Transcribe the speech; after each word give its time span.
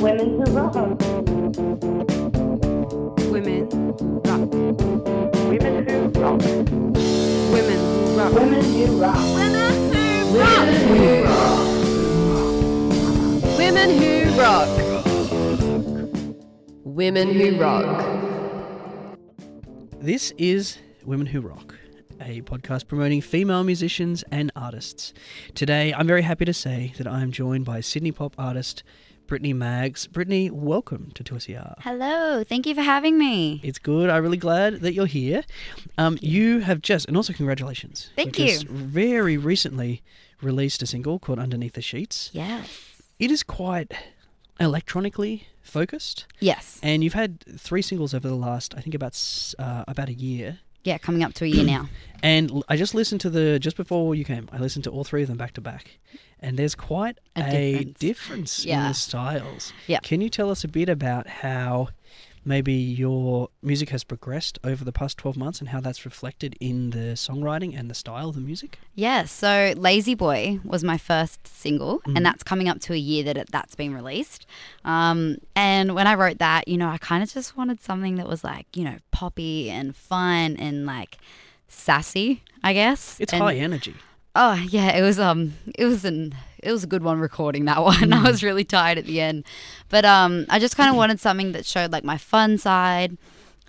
Women 0.00 0.40
who 0.40 0.44
rock. 0.52 0.74
Women 3.30 3.68
rock. 4.24 4.50
Women 5.46 5.74
who 5.86 6.08
rock. 6.18 6.40
Women 7.52 7.80
who 7.84 8.16
rock. 8.16 8.34
Women 8.38 8.62
who 8.64 9.00
rock. 11.28 11.50
Women 13.58 13.90
who 14.00 14.40
rock. 14.40 14.68
Women 16.84 17.28
who 17.34 17.60
rock. 17.60 17.98
This 20.00 20.32
is 20.38 20.78
Women 21.04 21.26
Who 21.26 21.42
Rock, 21.42 21.74
a 22.22 22.40
podcast 22.40 22.88
promoting 22.88 23.20
female 23.20 23.64
musicians 23.64 24.24
and 24.32 24.50
artists. 24.56 25.12
Today, 25.54 25.92
I'm 25.92 26.06
very 26.06 26.22
happy 26.22 26.46
to 26.46 26.54
say 26.54 26.94
that 26.96 27.06
I'm 27.06 27.32
joined 27.32 27.66
by 27.66 27.80
Sydney 27.80 28.12
pop 28.12 28.34
artist 28.38 28.82
Brittany 29.30 29.52
Maggs. 29.52 30.08
Brittany, 30.08 30.50
welcome 30.50 31.12
to 31.14 31.22
2SER. 31.22 31.76
Hello, 31.82 32.42
thank 32.42 32.66
you 32.66 32.74
for 32.74 32.82
having 32.82 33.16
me. 33.16 33.60
It's 33.62 33.78
good. 33.78 34.10
I'm 34.10 34.24
really 34.24 34.36
glad 34.36 34.80
that 34.80 34.92
you're 34.92 35.06
here. 35.06 35.44
Um, 35.96 36.18
you 36.20 36.58
have 36.58 36.82
just, 36.82 37.06
and 37.06 37.16
also 37.16 37.32
congratulations. 37.32 38.10
Thank. 38.16 38.34
Just 38.34 38.66
very 38.66 39.36
recently 39.36 40.02
released 40.42 40.82
a 40.82 40.86
single 40.86 41.20
called 41.20 41.38
Underneath 41.38 41.74
the 41.74 41.80
Sheets. 41.80 42.30
Yes. 42.32 42.68
It 43.20 43.30
is 43.30 43.44
quite 43.44 43.92
electronically 44.58 45.46
focused, 45.62 46.26
Yes. 46.40 46.80
and 46.82 47.04
you've 47.04 47.14
had 47.14 47.44
three 47.56 47.82
singles 47.82 48.12
over 48.12 48.26
the 48.26 48.34
last, 48.34 48.74
I 48.76 48.80
think, 48.80 48.96
about 48.96 49.16
uh, 49.60 49.84
about 49.86 50.08
a 50.08 50.12
year. 50.14 50.58
Yeah, 50.84 50.98
coming 50.98 51.22
up 51.22 51.34
to 51.34 51.44
a 51.44 51.48
year 51.48 51.64
now. 51.64 51.88
And 52.22 52.62
I 52.68 52.76
just 52.76 52.94
listened 52.94 53.22
to 53.22 53.30
the 53.30 53.58
just 53.58 53.78
before 53.78 54.14
you 54.14 54.26
came. 54.26 54.46
I 54.52 54.58
listened 54.58 54.84
to 54.84 54.90
all 54.90 55.04
three 55.04 55.22
of 55.22 55.28
them 55.28 55.38
back 55.38 55.54
to 55.54 55.62
back, 55.62 55.98
and 56.38 56.58
there's 56.58 56.74
quite 56.74 57.16
A 57.34 57.40
a, 57.40 57.72
difference. 57.84 57.98
difference, 57.98 58.64
in 58.66 58.78
the 58.78 58.92
styles. 58.92 59.72
Yeah. 59.86 60.00
Can 60.00 60.20
you 60.20 60.28
tell 60.28 60.50
us 60.50 60.62
a 60.62 60.68
bit 60.68 60.90
about 60.90 61.26
how 61.26 61.88
maybe 62.44 62.72
your 62.72 63.48
music 63.62 63.90
has 63.90 64.04
progressed 64.04 64.58
over 64.64 64.84
the 64.84 64.92
past 64.92 65.18
twelve 65.18 65.36
months, 65.36 65.60
and 65.60 65.68
how 65.70 65.80
that's 65.80 66.04
reflected 66.04 66.56
in 66.60 66.90
the 66.90 67.14
songwriting 67.14 67.78
and 67.78 67.90
the 67.90 67.94
style 67.94 68.28
of 68.30 68.34
the 68.34 68.40
music? 68.40 68.78
Yeah, 68.94 69.24
so 69.24 69.72
Lazy 69.76 70.14
Boy 70.14 70.60
was 70.64 70.82
my 70.84 70.98
first 70.98 71.46
single, 71.46 72.00
and 72.06 72.24
that's 72.24 72.42
coming 72.42 72.68
up 72.68 72.80
to 72.80 72.92
a 72.92 72.96
year 72.98 73.22
that 73.24 73.36
it, 73.36 73.50
that's 73.50 73.74
been 73.74 73.94
released. 73.94 74.46
Um, 74.84 75.38
and 75.54 75.94
when 75.94 76.06
I 76.06 76.14
wrote 76.14 76.38
that, 76.38 76.68
you 76.68 76.76
know, 76.76 76.88
I 76.88 76.98
kind 76.98 77.22
of 77.22 77.32
just 77.32 77.56
wanted 77.56 77.82
something 77.82 78.16
that 78.16 78.26
was 78.28 78.42
like, 78.44 78.66
you 78.76 78.84
know, 78.84 78.96
poppy 79.10 79.70
and 79.70 79.94
fun 79.94 80.56
and 80.56 80.86
like 80.86 81.18
sassy, 81.68 82.42
I 82.62 82.72
guess. 82.72 83.18
It's 83.20 83.32
And- 83.32 83.42
high 83.42 83.54
energy. 83.56 83.94
Oh 84.36 84.54
yeah, 84.54 84.96
it 84.96 85.02
was 85.02 85.18
um 85.18 85.54
it 85.76 85.84
was 85.86 86.04
an 86.04 86.36
it 86.62 86.72
was 86.72 86.84
a 86.84 86.86
good 86.86 87.02
one 87.02 87.18
recording 87.18 87.64
that 87.66 87.82
one. 87.82 88.12
I 88.12 88.22
was 88.22 88.42
really 88.42 88.64
tired 88.64 88.98
at 88.98 89.06
the 89.06 89.20
end. 89.20 89.44
But 89.88 90.04
um 90.04 90.46
I 90.48 90.58
just 90.58 90.76
kind 90.76 90.90
of 90.90 90.96
wanted 90.96 91.20
something 91.20 91.52
that 91.52 91.66
showed 91.66 91.92
like 91.92 92.04
my 92.04 92.18
fun 92.18 92.58
side, 92.58 93.16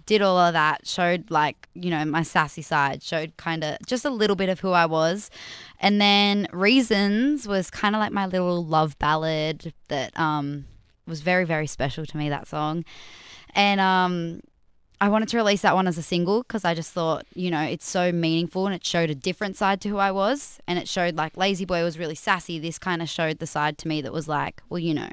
did 0.05 0.21
all 0.21 0.37
of 0.37 0.53
that, 0.53 0.87
showed 0.87 1.31
like, 1.31 1.67
you 1.73 1.89
know, 1.89 2.03
my 2.05 2.23
sassy 2.23 2.61
side, 2.61 3.03
showed 3.03 3.37
kind 3.37 3.63
of 3.63 3.77
just 3.85 4.05
a 4.05 4.09
little 4.09 4.35
bit 4.35 4.49
of 4.49 4.59
who 4.59 4.71
I 4.71 4.85
was. 4.85 5.29
And 5.79 5.99
then 5.99 6.47
Reasons 6.51 7.47
was 7.47 7.69
kind 7.69 7.95
of 7.95 7.99
like 7.99 8.11
my 8.11 8.25
little 8.25 8.65
love 8.65 8.97
ballad 8.99 9.73
that 9.87 10.17
um 10.19 10.65
was 11.07 11.21
very 11.21 11.45
very 11.45 11.67
special 11.67 12.05
to 12.05 12.17
me 12.17 12.29
that 12.29 12.47
song. 12.47 12.85
And 13.53 13.79
um 13.81 14.41
I 15.01 15.09
wanted 15.09 15.29
to 15.29 15.37
release 15.37 15.63
that 15.63 15.73
one 15.73 15.87
as 15.87 15.97
a 15.97 16.03
single 16.03 16.43
because 16.43 16.63
I 16.63 16.75
just 16.75 16.91
thought, 16.91 17.25
you 17.33 17.49
know, 17.49 17.61
it's 17.63 17.89
so 17.89 18.11
meaningful 18.11 18.67
and 18.67 18.75
it 18.75 18.85
showed 18.85 19.09
a 19.09 19.15
different 19.15 19.57
side 19.57 19.81
to 19.81 19.89
who 19.89 19.97
I 19.97 20.11
was. 20.11 20.59
And 20.67 20.77
it 20.77 20.87
showed 20.87 21.15
like 21.15 21.35
Lazy 21.35 21.65
Boy 21.65 21.83
was 21.83 21.97
really 21.97 22.13
sassy. 22.13 22.59
This 22.59 22.77
kind 22.77 23.01
of 23.01 23.09
showed 23.09 23.39
the 23.39 23.47
side 23.47 23.79
to 23.79 23.87
me 23.87 24.03
that 24.03 24.13
was 24.13 24.27
like, 24.27 24.61
well, 24.69 24.77
you 24.77 24.93
know, 24.93 25.09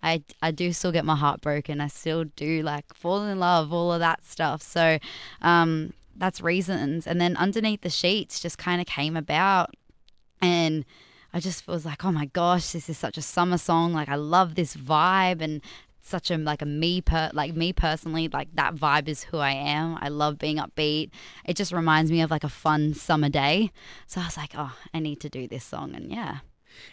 I, 0.00 0.22
I 0.40 0.52
do 0.52 0.72
still 0.72 0.92
get 0.92 1.04
my 1.04 1.16
heart 1.16 1.40
broken. 1.40 1.80
I 1.80 1.88
still 1.88 2.22
do 2.36 2.62
like 2.62 2.94
fall 2.94 3.24
in 3.24 3.40
love, 3.40 3.72
all 3.72 3.92
of 3.92 3.98
that 3.98 4.24
stuff. 4.24 4.62
So 4.62 5.00
um, 5.42 5.92
that's 6.14 6.40
reasons. 6.40 7.04
And 7.04 7.20
then 7.20 7.36
Underneath 7.36 7.80
the 7.80 7.90
Sheets 7.90 8.38
just 8.38 8.58
kind 8.58 8.80
of 8.80 8.86
came 8.86 9.16
about. 9.16 9.74
And 10.40 10.84
I 11.34 11.40
just 11.40 11.66
was 11.66 11.84
like, 11.84 12.04
oh 12.04 12.12
my 12.12 12.26
gosh, 12.26 12.70
this 12.70 12.88
is 12.88 12.96
such 12.96 13.18
a 13.18 13.22
summer 13.22 13.58
song. 13.58 13.92
Like, 13.92 14.08
I 14.08 14.14
love 14.14 14.54
this 14.54 14.76
vibe. 14.76 15.40
And 15.42 15.60
such 16.06 16.30
a 16.30 16.38
like 16.38 16.62
a 16.62 16.66
me 16.66 17.00
per 17.00 17.30
like 17.32 17.54
me 17.54 17.72
personally 17.72 18.28
like 18.28 18.48
that 18.54 18.74
vibe 18.74 19.08
is 19.08 19.24
who 19.24 19.38
I 19.38 19.52
am. 19.52 19.98
I 20.00 20.08
love 20.08 20.38
being 20.38 20.56
upbeat. 20.58 21.10
It 21.44 21.56
just 21.56 21.72
reminds 21.72 22.10
me 22.10 22.20
of 22.20 22.30
like 22.30 22.44
a 22.44 22.48
fun 22.48 22.94
summer 22.94 23.28
day. 23.28 23.70
So 24.06 24.20
I 24.20 24.24
was 24.24 24.36
like, 24.36 24.52
oh, 24.56 24.74
I 24.94 25.00
need 25.00 25.20
to 25.20 25.28
do 25.28 25.46
this 25.48 25.64
song, 25.64 25.94
and 25.94 26.10
yeah, 26.10 26.38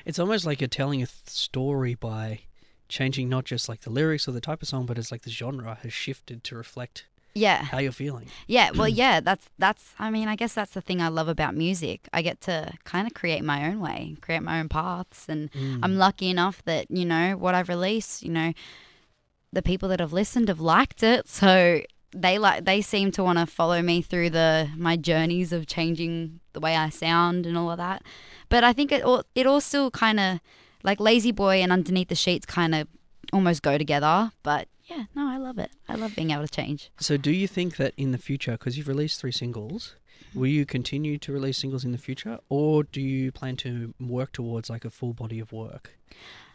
It's 0.06 0.20
almost 0.20 0.46
like 0.46 0.62
you're 0.62 0.68
telling 0.68 1.02
a 1.02 1.08
th- 1.08 1.28
story 1.28 1.96
by 1.96 2.42
changing 2.90 3.30
not 3.30 3.46
just 3.46 3.70
like 3.70 3.82
the 3.82 3.90
lyrics 3.90 4.28
or 4.28 4.32
the 4.32 4.42
type 4.42 4.62
of 4.62 4.68
song, 4.68 4.86
but 4.86 4.98
it's 4.98 5.12
like 5.12 5.24
the 5.24 5.30
genre 5.32 5.78
has 5.82 5.94
shifted 5.94 6.44
to 6.46 6.56
reflect 6.56 7.06
yeah, 7.36 7.64
how 7.64 7.80
you're 7.80 7.92
feeling. 7.92 8.28
yeah. 8.48 8.72
Well, 8.72 8.88
yeah. 9.04 9.20
That's 9.20 9.50
that's. 9.58 9.96
I 10.00 10.12
mean, 10.12 10.28
I 10.28 10.36
guess 10.36 10.54
that's 10.54 10.74
the 10.74 10.82
thing 10.82 11.02
I 11.02 11.08
love 11.08 11.28
about 11.28 11.56
music. 11.56 12.08
I 12.14 12.22
get 12.22 12.42
to 12.42 12.74
kind 12.84 13.08
of 13.08 13.14
create 13.14 13.44
my 13.44 13.66
own 13.68 13.80
way, 13.80 14.16
create 14.22 14.44
my 14.44 14.60
own 14.60 14.70
paths, 14.70 15.28
and 15.28 15.52
mm. 15.52 15.80
I'm 15.82 15.98
lucky 15.98 16.30
enough 16.30 16.64
that 16.66 16.92
you 16.92 17.06
know 17.06 17.36
what 17.36 17.56
I've 17.56 17.70
released. 17.70 18.22
You 18.24 18.32
know, 18.32 18.54
the 19.54 19.62
people 19.62 19.88
that 19.90 20.00
have 20.00 20.12
listened 20.12 20.48
have 20.48 20.60
liked 20.60 21.04
it, 21.04 21.30
so 21.30 21.82
they 22.12 22.38
like 22.38 22.66
they 22.66 22.82
seem 22.82 23.12
to 23.12 23.24
want 23.24 23.40
to 23.40 23.46
follow 23.46 23.82
me 23.82 24.02
through 24.02 24.30
the 24.30 24.70
my 24.76 24.96
journeys 24.96 25.52
of 25.52 25.66
changing 25.66 26.40
the 26.54 26.60
way 26.60 26.76
I 26.76 26.90
sound 26.90 27.46
and 27.46 27.58
all 27.58 27.72
of 27.72 27.78
that. 27.78 28.04
But 28.50 28.64
I 28.64 28.74
think 28.74 28.92
it 28.92 29.04
all 29.04 29.24
it 29.36 29.46
all 29.46 29.62
still 29.62 29.92
kind 29.92 30.20
of 30.20 30.40
like 30.84 31.00
Lazy 31.00 31.32
Boy 31.32 31.62
and 31.62 31.72
Underneath 31.72 32.10
the 32.10 32.16
Sheets 32.16 32.46
kind 32.46 32.76
of 32.76 32.88
almost 33.32 33.62
go 33.62 33.78
together. 33.78 34.32
But 34.44 34.68
yeah, 34.86 35.06
no, 35.16 35.28
I 35.28 35.38
love 35.38 35.58
it. 35.58 35.72
I 35.88 35.96
love 35.96 36.16
being 36.16 36.32
able 36.32 36.46
to 36.46 36.54
change. 36.54 36.92
So, 37.00 37.18
do 37.18 37.32
you 37.32 37.48
think 37.48 37.78
that 37.78 37.94
in 37.98 38.12
the 38.12 38.18
future, 38.18 38.54
because 38.54 38.78
you've 38.78 38.88
released 38.88 39.20
three 39.20 39.32
singles, 39.32 39.96
mm-hmm. 40.30 40.40
will 40.40 40.48
you 40.48 40.66
continue 40.66 41.18
to 41.20 41.32
release 41.32 41.58
singles 41.58 41.86
in 41.86 41.92
the 41.92 41.98
future, 41.98 42.40
or 42.50 42.84
do 42.84 43.02
you 43.02 43.32
plan 43.32 43.56
to 43.58 43.94
work 44.00 44.34
towards 44.34 44.70
like 44.70 44.86
a 44.86 44.90
full 44.90 45.14
body 45.14 45.40
of 45.40 45.52
work? 45.54 45.98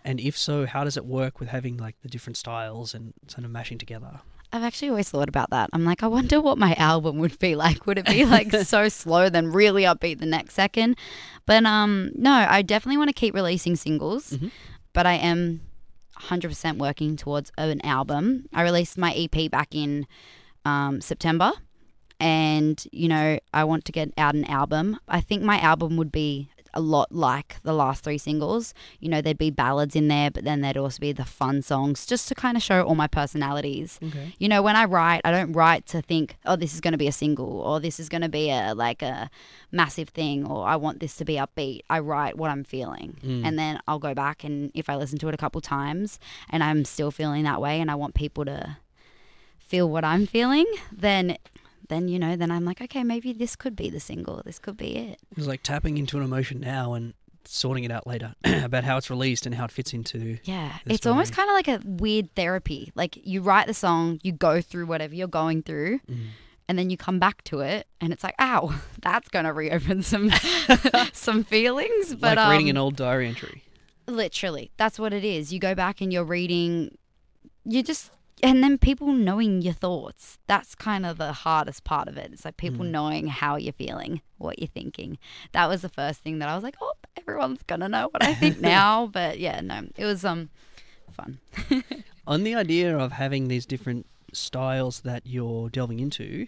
And 0.09 0.19
if 0.21 0.39
so, 0.39 0.65
how 0.65 0.85
does 0.85 0.97
it 0.97 1.05
work 1.05 1.39
with 1.39 1.51
having 1.51 1.77
like 1.77 2.01
the 2.01 2.09
different 2.09 2.39
styles 2.39 2.95
and 2.95 3.13
sort 3.27 3.45
of 3.45 3.51
mashing 3.51 3.77
together? 3.77 4.21
I've 4.51 4.63
actually 4.63 4.89
always 4.89 5.11
thought 5.11 5.29
about 5.29 5.51
that. 5.51 5.69
I'm 5.75 5.85
like, 5.85 6.03
I 6.03 6.07
wonder 6.07 6.41
what 6.41 6.57
my 6.57 6.73
album 6.77 7.19
would 7.19 7.39
be 7.39 7.55
like. 7.55 7.87
Would 7.87 7.99
it 7.99 8.07
be 8.07 8.25
like 8.25 8.51
so 8.65 8.89
slow, 8.89 9.29
then 9.29 9.53
really 9.53 9.83
upbeat 9.83 10.19
the 10.19 10.25
next 10.25 10.55
second? 10.55 10.97
But 11.45 11.67
um, 11.67 12.13
no, 12.15 12.33
I 12.33 12.63
definitely 12.63 12.97
want 12.97 13.09
to 13.11 13.13
keep 13.13 13.35
releasing 13.35 13.77
singles. 13.77 14.31
Mhm. 14.31 14.51
But 14.95 15.05
I 15.05 15.13
am 15.13 15.61
100% 16.23 16.79
working 16.79 17.19
towards 17.19 17.53
an 17.59 17.85
album. 17.85 18.47
I 18.55 18.63
released 18.63 18.97
my 18.97 19.13
EP 19.13 19.51
back 19.51 19.75
in 19.75 20.07
um, 20.65 21.03
September, 21.03 21.53
and 22.19 22.83
you 22.93 23.09
know, 23.09 23.39
I 23.53 23.65
want 23.65 23.85
to 23.85 23.93
get 23.93 24.15
out 24.17 24.35
an 24.35 24.47
album. 24.47 24.99
I 25.07 25.21
think 25.21 25.43
my 25.43 25.61
album 25.61 25.99
would 25.99 26.11
be 26.11 26.49
a 26.79 26.81
lot 26.81 27.11
like 27.11 27.57
the 27.65 27.73
last 27.73 28.05
three 28.05 28.19
singles. 28.19 28.73
You 29.01 29.09
know, 29.09 29.21
there'd 29.21 29.37
be 29.37 29.51
ballads 29.51 29.97
in 29.97 30.07
there, 30.07 30.31
but 30.31 30.45
then 30.45 30.61
there'd 30.61 30.77
also 30.77 31.01
be 31.01 31.11
the 31.11 31.25
fun 31.25 31.61
songs 31.61 32.07
just 32.07 32.29
to 32.29 32.37
kind 32.37 32.57
of 32.57 32.63
show 32.63 32.85
all 32.85 32.95
my 32.95 33.09
personalities. 33.09 33.99
Okay. 34.01 34.33
You 34.39 34.49
know, 34.49 34.63
when 34.63 34.77
I 34.77 34.85
write, 34.85 35.23
I 35.25 35.33
don't 35.33 35.53
write 35.53 35.87
to 35.87 36.01
think, 36.01 36.37
oh, 36.47 36.55
this 36.55 36.75
is 36.75 36.81
going 36.81 36.93
to 36.93 36.99
be 36.99 37.09
a 37.09 37.13
single 37.13 37.61
or 37.63 37.81
this 37.81 37.99
is 37.99 38.09
going 38.09 38.23
to 38.23 38.29
be 38.29 38.49
a 38.51 38.75
like 38.75 39.03
a 39.03 39.29
massive 39.73 40.11
thing 40.11 40.47
or 40.47 40.69
I 40.69 40.77
want 40.77 41.01
this 41.01 41.17
to 41.17 41.25
be 41.25 41.35
upbeat. 41.35 41.81
I 41.91 41.99
write 41.99 42.39
what 42.39 42.49
I'm 42.49 42.63
feeling. 42.63 43.17
Mm. 43.25 43.45
And 43.45 43.59
then 43.59 43.81
I'll 43.89 43.99
go 43.99 44.15
back 44.15 44.45
and 44.45 44.71
if 44.73 44.89
I 44.89 44.95
listen 44.95 45.19
to 45.19 45.29
it 45.29 45.35
a 45.35 45.39
couple 45.39 45.61
times 45.61 46.21
and 46.49 46.63
I'm 46.63 46.85
still 46.85 47.11
feeling 47.11 47.43
that 47.43 47.61
way 47.61 47.81
and 47.81 47.91
I 47.91 47.97
want 47.97 48.15
people 48.15 48.45
to 48.45 48.77
feel 49.59 49.91
what 49.91 50.05
I'm 50.05 50.27
feeling, 50.27 50.67
then 50.93 51.39
then 51.89 52.09
you 52.09 52.19
know, 52.19 52.37
then 52.37 52.51
I'm 52.51 52.65
like, 52.65 52.81
okay, 52.81 53.03
maybe 53.03 53.33
this 53.33 53.57
could 53.57 53.77
be 53.77 53.91
the 53.91 54.01
single. 54.01 54.43
This 54.45 54.59
could 54.59 54.77
be 54.77 54.97
it. 54.97 55.21
It's 55.37 55.47
like 55.47 55.63
tapping 55.63 55.99
into 55.99 56.17
an 56.19 56.23
emotion 56.25 56.61
now 56.61 56.95
and 56.95 57.15
sorting 57.45 57.85
it 57.85 57.91
out 57.91 58.07
later 58.07 58.35
about 58.45 58.85
how 58.85 58.99
it's 58.99 59.09
released 59.09 59.47
and 59.47 59.55
how 59.55 59.65
it 59.65 59.71
fits 59.71 59.93
into. 59.93 60.39
Yeah, 60.45 60.73
it's 60.87 61.07
almost 61.07 61.33
kind 61.33 61.49
of 61.49 61.55
like 61.55 61.69
a 61.69 61.81
weird 61.85 62.35
therapy. 62.35 62.93
Like 62.95 63.19
you 63.27 63.41
write 63.41 63.67
the 63.67 63.75
song, 63.75 64.21
you 64.23 64.33
go 64.33 64.61
through 64.61 64.87
whatever 64.87 65.15
you're 65.15 65.29
going 65.29 65.63
through, 65.63 66.01
and 66.69 66.79
then 66.79 66.91
you 66.91 66.97
come 66.99 67.19
back 67.19 67.43
to 67.45 67.61
it, 67.61 67.87
and 68.01 68.13
it's 68.13 68.23
like, 68.23 68.35
ow, 68.39 68.75
that's 69.03 69.29
gonna 69.29 69.53
reopen 69.53 70.03
some 70.03 70.31
some 71.13 71.43
feelings. 71.45 72.15
But 72.15 72.37
like 72.37 72.51
reading 72.51 72.67
um, 72.67 72.71
an 72.71 72.77
old 72.77 72.97
diary 72.97 73.27
entry. 73.27 73.65
literally, 74.07 74.71
that's 74.77 74.99
what 74.99 75.13
it 75.15 75.25
is. 75.25 75.53
You 75.53 75.59
go 75.59 75.75
back 75.75 76.01
and 76.01 76.13
you're 76.13 76.25
reading, 76.25 76.97
you 77.65 77.83
just. 77.83 78.11
And 78.43 78.63
then 78.63 78.79
people 78.79 79.09
knowing 79.09 79.63
your 79.63 79.73
thoughts. 79.73 80.39
That's 80.47 80.75
kind 80.75 81.05
of 81.05 81.19
the 81.19 81.33
hardest 81.33 81.85
part 81.85 82.09
of 82.09 82.17
it. 82.17 82.31
It's 82.33 82.45
like 82.45 82.57
people 82.57 82.85
knowing 82.85 83.27
how 83.29 83.57
you're 83.57 83.73
feeling, 83.73 84.21
what 84.39 84.59
you're 84.59 84.69
thinking. 84.69 85.19
That 85.53 85.69
was 85.69 85.83
the 85.83 85.89
first 85.89 86.21
thing 86.21 86.39
that 86.39 86.49
I 86.49 86.55
was 86.55 86.63
like, 86.65 86.77
oh, 86.81 86.93
everyone's 87.17 87.63
going 87.65 87.81
to 87.81 87.89
know 87.89 88.09
what 88.11 88.23
I 88.23 88.35
think 88.35 88.61
now. 88.61 89.07
But 89.07 89.39
yeah, 89.39 89.61
no, 89.61 89.87
it 89.97 90.05
was 90.05 90.25
um 90.25 90.51
fun. 91.13 91.39
On 92.27 92.45
the 92.45 92.55
idea 92.55 92.97
of 92.97 93.13
having 93.13 93.49
these 93.49 93.67
different 93.67 94.07
styles 94.33 95.01
that 95.01 95.23
you're 95.25 95.71
delving 95.71 96.01
into, 96.01 96.47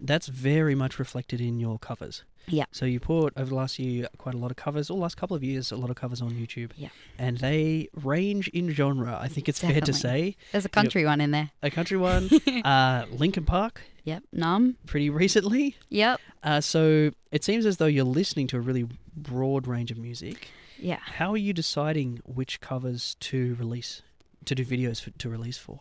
that's 0.00 0.26
very 0.28 0.74
much 0.74 0.98
reflected 0.98 1.40
in 1.40 1.58
your 1.58 1.78
covers. 1.78 2.24
Yeah. 2.48 2.64
So 2.72 2.84
you 2.86 2.98
put 3.00 3.32
over 3.36 3.48
the 3.50 3.54
last 3.54 3.78
year 3.78 4.08
quite 4.18 4.34
a 4.34 4.38
lot 4.38 4.50
of 4.50 4.56
covers, 4.56 4.90
or 4.90 4.98
last 4.98 5.16
couple 5.16 5.36
of 5.36 5.44
years, 5.44 5.70
a 5.72 5.76
lot 5.76 5.90
of 5.90 5.96
covers 5.96 6.20
on 6.20 6.32
YouTube. 6.32 6.72
Yeah. 6.76 6.88
And 7.18 7.38
they 7.38 7.88
range 8.02 8.48
in 8.48 8.70
genre. 8.70 9.16
I 9.20 9.28
think 9.28 9.48
it's 9.48 9.60
fair 9.60 9.74
to 9.74 9.80
Definitely. 9.80 10.00
say. 10.32 10.36
There's 10.52 10.64
a 10.64 10.68
country 10.68 11.04
one 11.04 11.20
in 11.20 11.30
there. 11.30 11.50
A 11.62 11.70
country 11.70 11.96
one, 11.96 12.28
uh, 12.64 13.06
Linkin 13.10 13.44
Park, 13.44 13.82
Yep. 14.04 14.24
Numb. 14.32 14.76
pretty 14.86 15.08
recently. 15.10 15.76
Yep. 15.88 16.20
Uh, 16.42 16.60
so 16.60 17.10
it 17.30 17.44
seems 17.44 17.64
as 17.64 17.76
though 17.76 17.86
you're 17.86 18.04
listening 18.04 18.48
to 18.48 18.56
a 18.56 18.60
really 18.60 18.88
broad 19.16 19.66
range 19.68 19.92
of 19.92 19.98
music. 19.98 20.48
Yeah. 20.78 20.98
How 21.00 21.30
are 21.32 21.36
you 21.36 21.52
deciding 21.52 22.20
which 22.24 22.60
covers 22.60 23.14
to 23.20 23.54
release, 23.54 24.02
to 24.46 24.56
do 24.56 24.64
videos 24.64 25.00
for, 25.00 25.10
to 25.10 25.28
release 25.28 25.56
for? 25.58 25.78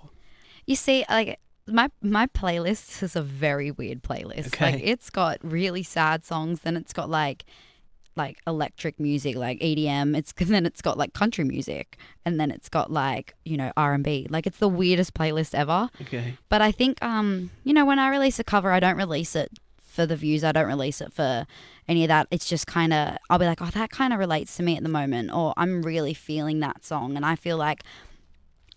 You 0.67 0.75
see, 0.75 1.03
like 1.09 1.39
my 1.67 1.89
my 2.01 2.27
playlist 2.27 3.03
is 3.03 3.15
a 3.15 3.21
very 3.21 3.71
weird 3.71 4.03
playlist. 4.03 4.45
Like 4.73 4.81
it's 4.83 5.09
got 5.09 5.37
really 5.41 5.83
sad 5.83 6.25
songs, 6.25 6.61
then 6.61 6.75
it's 6.77 6.93
got 6.93 7.09
like 7.09 7.45
like 8.15 8.39
electric 8.45 8.99
music, 8.99 9.35
like 9.35 9.59
EDM. 9.59 10.17
It's 10.17 10.33
then 10.37 10.65
it's 10.65 10.81
got 10.81 10.97
like 10.97 11.13
country 11.13 11.43
music, 11.43 11.97
and 12.25 12.39
then 12.39 12.51
it's 12.51 12.69
got 12.69 12.91
like 12.91 13.35
you 13.45 13.57
know 13.57 13.71
R 13.77 13.93
and 13.93 14.03
B. 14.03 14.27
Like 14.29 14.47
it's 14.47 14.57
the 14.59 14.69
weirdest 14.69 15.13
playlist 15.13 15.53
ever. 15.55 15.89
Okay. 16.01 16.35
But 16.49 16.61
I 16.61 16.71
think 16.71 17.01
um 17.03 17.51
you 17.63 17.73
know 17.73 17.85
when 17.85 17.99
I 17.99 18.09
release 18.09 18.39
a 18.39 18.43
cover, 18.43 18.71
I 18.71 18.79
don't 18.79 18.97
release 18.97 19.35
it 19.35 19.51
for 19.77 20.05
the 20.05 20.15
views. 20.15 20.43
I 20.43 20.51
don't 20.51 20.67
release 20.67 21.01
it 21.01 21.13
for 21.13 21.45
any 21.87 22.03
of 22.03 22.07
that. 22.07 22.27
It's 22.31 22.47
just 22.47 22.67
kind 22.67 22.93
of 22.93 23.17
I'll 23.29 23.39
be 23.39 23.45
like, 23.45 23.61
oh, 23.61 23.69
that 23.71 23.89
kind 23.91 24.13
of 24.13 24.19
relates 24.19 24.55
to 24.57 24.63
me 24.63 24.77
at 24.77 24.83
the 24.83 24.89
moment, 24.89 25.31
or 25.31 25.53
I'm 25.57 25.81
really 25.81 26.13
feeling 26.13 26.59
that 26.61 26.85
song, 26.85 27.15
and 27.15 27.25
I 27.25 27.35
feel 27.35 27.57
like 27.57 27.83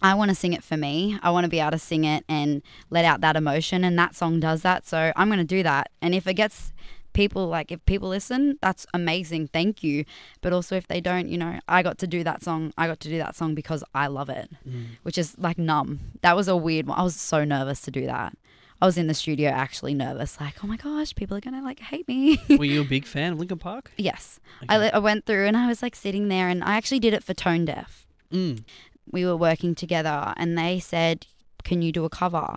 I 0.04 0.14
want 0.14 0.28
to 0.28 0.34
sing 0.34 0.52
it 0.52 0.62
for 0.62 0.76
me. 0.76 1.18
I 1.22 1.30
want 1.30 1.44
to 1.44 1.48
be 1.50 1.58
able 1.60 1.72
to 1.72 1.78
sing 1.78 2.04
it 2.04 2.24
and 2.28 2.62
let 2.90 3.04
out 3.04 3.20
that 3.22 3.36
emotion, 3.36 3.82
and 3.84 3.98
that 3.98 4.14
song 4.14 4.38
does 4.38 4.62
that. 4.62 4.86
So 4.86 5.12
I'm 5.16 5.28
going 5.28 5.38
to 5.38 5.44
do 5.44 5.62
that. 5.64 5.90
And 6.02 6.14
if 6.14 6.26
it 6.26 6.34
gets 6.34 6.72
people 7.14 7.46
like 7.46 7.70
if 7.70 7.84
people 7.86 8.08
listen, 8.08 8.58
that's 8.60 8.86
amazing. 8.92 9.46
Thank 9.48 9.82
you. 9.84 10.04
But 10.42 10.52
also 10.52 10.76
if 10.76 10.86
they 10.88 11.00
don't, 11.00 11.28
you 11.28 11.38
know, 11.38 11.60
I 11.68 11.82
got 11.82 11.96
to 11.98 12.06
do 12.08 12.22
that 12.24 12.42
song. 12.42 12.72
I 12.76 12.86
got 12.88 12.98
to 13.00 13.08
do 13.08 13.18
that 13.18 13.34
song 13.36 13.54
because 13.54 13.82
I 13.94 14.08
love 14.08 14.28
it, 14.28 14.50
Mm. 14.68 14.86
which 15.04 15.16
is 15.16 15.36
like 15.38 15.56
numb. 15.56 16.00
That 16.22 16.36
was 16.36 16.48
a 16.48 16.56
weird 16.56 16.86
one. 16.86 16.98
I 16.98 17.02
was 17.02 17.14
so 17.16 17.44
nervous 17.44 17.80
to 17.82 17.90
do 17.92 18.04
that. 18.06 18.36
I 18.82 18.86
was 18.86 18.98
in 18.98 19.06
the 19.06 19.14
studio 19.14 19.48
actually 19.50 19.94
nervous, 19.94 20.38
like, 20.40 20.62
oh 20.62 20.66
my 20.66 20.76
gosh, 20.76 21.14
people 21.14 21.36
are 21.36 21.40
gonna 21.40 21.62
like 21.62 21.78
hate 21.78 22.06
me. 22.08 22.42
Were 22.50 22.64
you 22.66 22.80
a 22.82 22.84
big 22.84 23.06
fan 23.06 23.32
of 23.34 23.38
Linkin 23.38 23.58
Park? 23.58 23.92
yes, 23.96 24.40
I, 24.68 24.74
Okay. 24.76 24.84
li- 24.86 24.90
I 24.92 24.98
went 24.98 25.24
through 25.24 25.46
and 25.46 25.56
I 25.56 25.68
was 25.68 25.80
like 25.82 25.94
sitting 25.96 26.26
there, 26.28 26.48
and 26.48 26.62
I 26.64 26.76
actually 26.76 26.98
did 27.00 27.14
it 27.14 27.22
for 27.24 27.32
Tone 27.32 27.64
Deaf 27.64 28.06
Mm. 28.32 28.64
We 29.10 29.24
were 29.24 29.36
working 29.36 29.74
together 29.74 30.32
and 30.36 30.56
they 30.56 30.80
said, 30.80 31.26
Can 31.62 31.82
you 31.82 31.92
do 31.92 32.04
a 32.04 32.10
cover? 32.10 32.56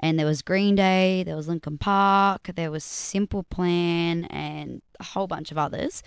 And 0.00 0.18
there 0.18 0.26
was 0.26 0.42
Green 0.42 0.74
Day, 0.74 1.22
there 1.22 1.36
was 1.36 1.48
Linkin 1.48 1.78
Park, 1.78 2.50
there 2.56 2.70
was 2.70 2.82
Simple 2.82 3.44
Plan, 3.44 4.24
and 4.24 4.82
a 4.98 5.04
whole 5.04 5.28
bunch 5.28 5.52
of 5.52 5.58
others. 5.58 6.02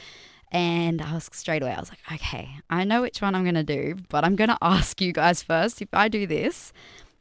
And 0.51 1.01
I 1.01 1.13
was 1.13 1.29
straight 1.31 1.61
away, 1.63 1.73
I 1.73 1.79
was 1.79 1.89
like, 1.89 2.21
okay, 2.21 2.57
I 2.69 2.83
know 2.83 3.01
which 3.01 3.21
one 3.21 3.35
I'm 3.35 3.43
going 3.43 3.55
to 3.55 3.63
do, 3.63 3.95
but 4.09 4.23
I'm 4.23 4.35
going 4.35 4.49
to 4.49 4.57
ask 4.61 5.01
you 5.01 5.13
guys 5.13 5.41
first 5.41 5.81
if 5.81 5.89
I 5.93 6.07
do 6.07 6.27
this, 6.27 6.73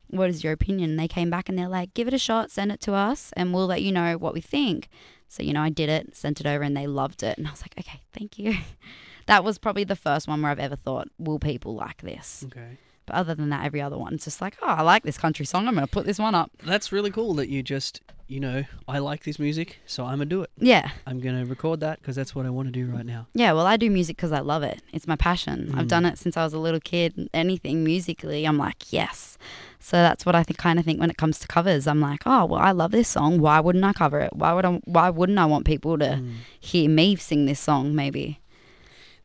what 0.08 0.28
is 0.28 0.44
your 0.44 0.52
opinion? 0.52 0.90
And 0.90 0.98
they 0.98 1.08
came 1.08 1.30
back 1.30 1.48
and 1.48 1.58
they're 1.58 1.68
like, 1.68 1.94
give 1.94 2.08
it 2.08 2.14
a 2.14 2.18
shot, 2.18 2.50
send 2.50 2.72
it 2.72 2.80
to 2.82 2.92
us, 2.92 3.32
and 3.36 3.54
we'll 3.54 3.66
let 3.66 3.82
you 3.82 3.92
know 3.92 4.16
what 4.18 4.34
we 4.34 4.40
think. 4.40 4.88
So, 5.34 5.42
you 5.42 5.52
know, 5.52 5.62
I 5.62 5.68
did 5.68 5.88
it, 5.88 6.14
sent 6.14 6.40
it 6.40 6.46
over, 6.46 6.62
and 6.62 6.76
they 6.76 6.86
loved 6.86 7.24
it. 7.24 7.36
And 7.38 7.48
I 7.48 7.50
was 7.50 7.60
like, 7.62 7.74
okay, 7.76 8.00
thank 8.12 8.38
you. 8.38 8.56
that 9.26 9.42
was 9.42 9.58
probably 9.58 9.82
the 9.82 9.96
first 9.96 10.28
one 10.28 10.40
where 10.40 10.52
I've 10.52 10.60
ever 10.60 10.76
thought, 10.76 11.08
will 11.18 11.40
people 11.40 11.74
like 11.74 12.02
this? 12.02 12.44
Okay. 12.46 12.78
But 13.06 13.16
other 13.16 13.34
than 13.34 13.50
that, 13.50 13.64
every 13.66 13.80
other 13.82 13.98
one's 13.98 14.24
just 14.24 14.40
like, 14.40 14.56
oh, 14.62 14.66
I 14.66 14.82
like 14.82 15.02
this 15.02 15.18
country 15.18 15.44
song. 15.44 15.68
I'm 15.68 15.74
going 15.74 15.86
to 15.86 15.90
put 15.92 16.06
this 16.06 16.18
one 16.18 16.34
up. 16.34 16.50
That's 16.64 16.90
really 16.92 17.10
cool 17.10 17.34
that 17.34 17.48
you 17.50 17.62
just, 17.62 18.00
you 18.26 18.40
know, 18.40 18.64
I 18.88 18.98
like 18.98 19.24
this 19.24 19.38
music, 19.38 19.78
so 19.84 20.04
I'm 20.04 20.12
gonna 20.12 20.24
do 20.24 20.40
it. 20.42 20.50
Yeah. 20.56 20.88
I'm 21.06 21.20
gonna 21.20 21.44
record 21.44 21.80
that 21.80 22.00
because 22.00 22.16
that's 22.16 22.34
what 22.34 22.46
I 22.46 22.50
want 22.50 22.68
to 22.68 22.72
do 22.72 22.86
right 22.86 23.04
now. 23.04 23.26
Yeah. 23.34 23.52
Well, 23.52 23.66
I 23.66 23.76
do 23.76 23.90
music 23.90 24.16
because 24.16 24.32
I 24.32 24.38
love 24.40 24.62
it. 24.62 24.80
It's 24.94 25.06
my 25.06 25.16
passion. 25.16 25.72
I've 25.76 25.84
Mm. 25.84 25.88
done 25.88 26.04
it 26.06 26.16
since 26.18 26.34
I 26.38 26.42
was 26.42 26.54
a 26.54 26.58
little 26.58 26.80
kid. 26.80 27.28
Anything 27.34 27.84
musically, 27.84 28.46
I'm 28.46 28.56
like, 28.56 28.90
yes. 28.90 29.36
So 29.78 29.98
that's 29.98 30.24
what 30.24 30.34
I 30.34 30.42
think, 30.42 30.56
kind 30.56 30.78
of 30.78 30.86
think 30.86 30.98
when 31.00 31.10
it 31.10 31.18
comes 31.18 31.38
to 31.40 31.46
covers. 31.46 31.86
I'm 31.86 32.00
like, 32.00 32.22
oh, 32.24 32.46
well, 32.46 32.60
I 32.62 32.70
love 32.72 32.92
this 32.92 33.08
song. 33.08 33.40
Why 33.40 33.60
wouldn't 33.60 33.84
I 33.84 33.92
cover 33.92 34.20
it? 34.20 34.32
Why 34.32 34.54
would 34.54 34.64
I? 34.64 34.80
Why 34.86 35.10
wouldn't 35.10 35.38
I 35.38 35.44
want 35.44 35.66
people 35.66 35.98
to 35.98 36.06
Mm. 36.22 36.36
hear 36.58 36.88
me 36.88 37.16
sing 37.16 37.44
this 37.44 37.60
song? 37.60 37.94
Maybe. 37.94 38.40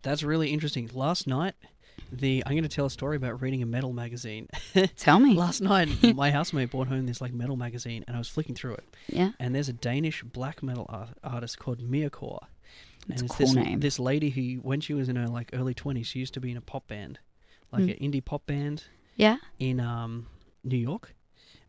That's 0.01 0.23
really 0.23 0.51
interesting. 0.51 0.89
Last 0.93 1.25
night, 1.25 1.55
the 2.11 2.43
I'm 2.45 2.55
gonna 2.55 2.67
tell 2.67 2.85
a 2.85 2.89
story 2.89 3.15
about 3.17 3.41
reading 3.41 3.61
a 3.61 3.65
metal 3.65 3.93
magazine. 3.93 4.47
Tell 4.97 5.19
me. 5.19 5.33
Last 5.35 5.61
night, 5.61 5.89
my 6.15 6.31
housemate 6.31 6.71
brought 6.71 6.87
home 6.87 7.05
this 7.05 7.21
like 7.21 7.33
metal 7.33 7.55
magazine, 7.55 8.03
and 8.07 8.15
I 8.15 8.19
was 8.19 8.27
flicking 8.29 8.55
through 8.55 8.73
it, 8.75 8.83
Yeah. 9.07 9.31
and 9.39 9.53
there's 9.53 9.69
a 9.69 9.73
Danish 9.73 10.23
black 10.23 10.63
metal 10.63 10.85
art- 10.89 11.09
artist 11.23 11.59
called 11.59 11.79
Myrkur. 11.79 12.39
That's 13.07 13.21
and 13.21 13.29
it's 13.29 13.37
cool 13.37 13.45
this, 13.47 13.55
name. 13.55 13.79
this 13.79 13.99
lady 13.99 14.29
who, 14.29 14.59
when 14.61 14.81
she 14.81 14.93
was 14.93 15.09
in 15.09 15.15
her 15.15 15.27
like 15.27 15.49
early 15.53 15.73
20s, 15.73 16.05
she 16.05 16.19
used 16.19 16.33
to 16.35 16.39
be 16.39 16.51
in 16.51 16.57
a 16.57 16.61
pop 16.61 16.87
band, 16.87 17.19
like 17.71 17.83
Hmm. 17.83 17.89
an 17.89 17.95
indie 18.11 18.23
pop 18.23 18.45
band 18.45 18.83
Yeah. 19.15 19.37
in 19.57 19.79
um, 19.79 20.27
New 20.63 20.77
York. 20.77 21.15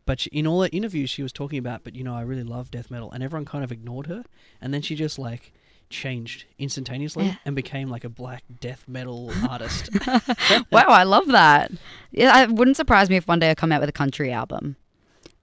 But 0.05 0.19
she, 0.19 0.29
in 0.31 0.45
all 0.47 0.61
her 0.63 0.69
interviews, 0.71 1.09
she 1.09 1.21
was 1.23 1.31
talking 1.31 1.59
about, 1.59 1.83
but 1.83 1.95
you 1.95 2.03
know, 2.03 2.15
I 2.15 2.21
really 2.21 2.43
love 2.43 2.71
death 2.71 2.89
metal, 2.91 3.11
and 3.11 3.23
everyone 3.23 3.45
kind 3.45 3.63
of 3.63 3.71
ignored 3.71 4.07
her, 4.07 4.23
and 4.59 4.73
then 4.73 4.81
she 4.81 4.95
just 4.95 5.17
like 5.19 5.53
changed 5.91 6.45
instantaneously 6.57 7.25
Yeah. 7.27 7.35
and 7.45 7.55
became 7.55 7.89
like 7.89 8.03
a 8.03 8.09
black 8.09 8.43
death 8.59 8.83
metal 8.87 9.31
artist. 9.49 9.89
wow, 10.71 10.85
I 10.87 11.03
love 11.03 11.27
that. 11.27 11.71
Yeah, 12.11 12.41
it 12.43 12.51
wouldn't 12.51 12.77
surprise 12.77 13.09
me 13.09 13.17
if 13.17 13.27
one 13.27 13.39
day 13.39 13.51
I 13.51 13.55
come 13.55 13.71
out 13.71 13.79
with 13.81 13.89
a 13.89 13.93
country 13.93 14.31
album. 14.31 14.75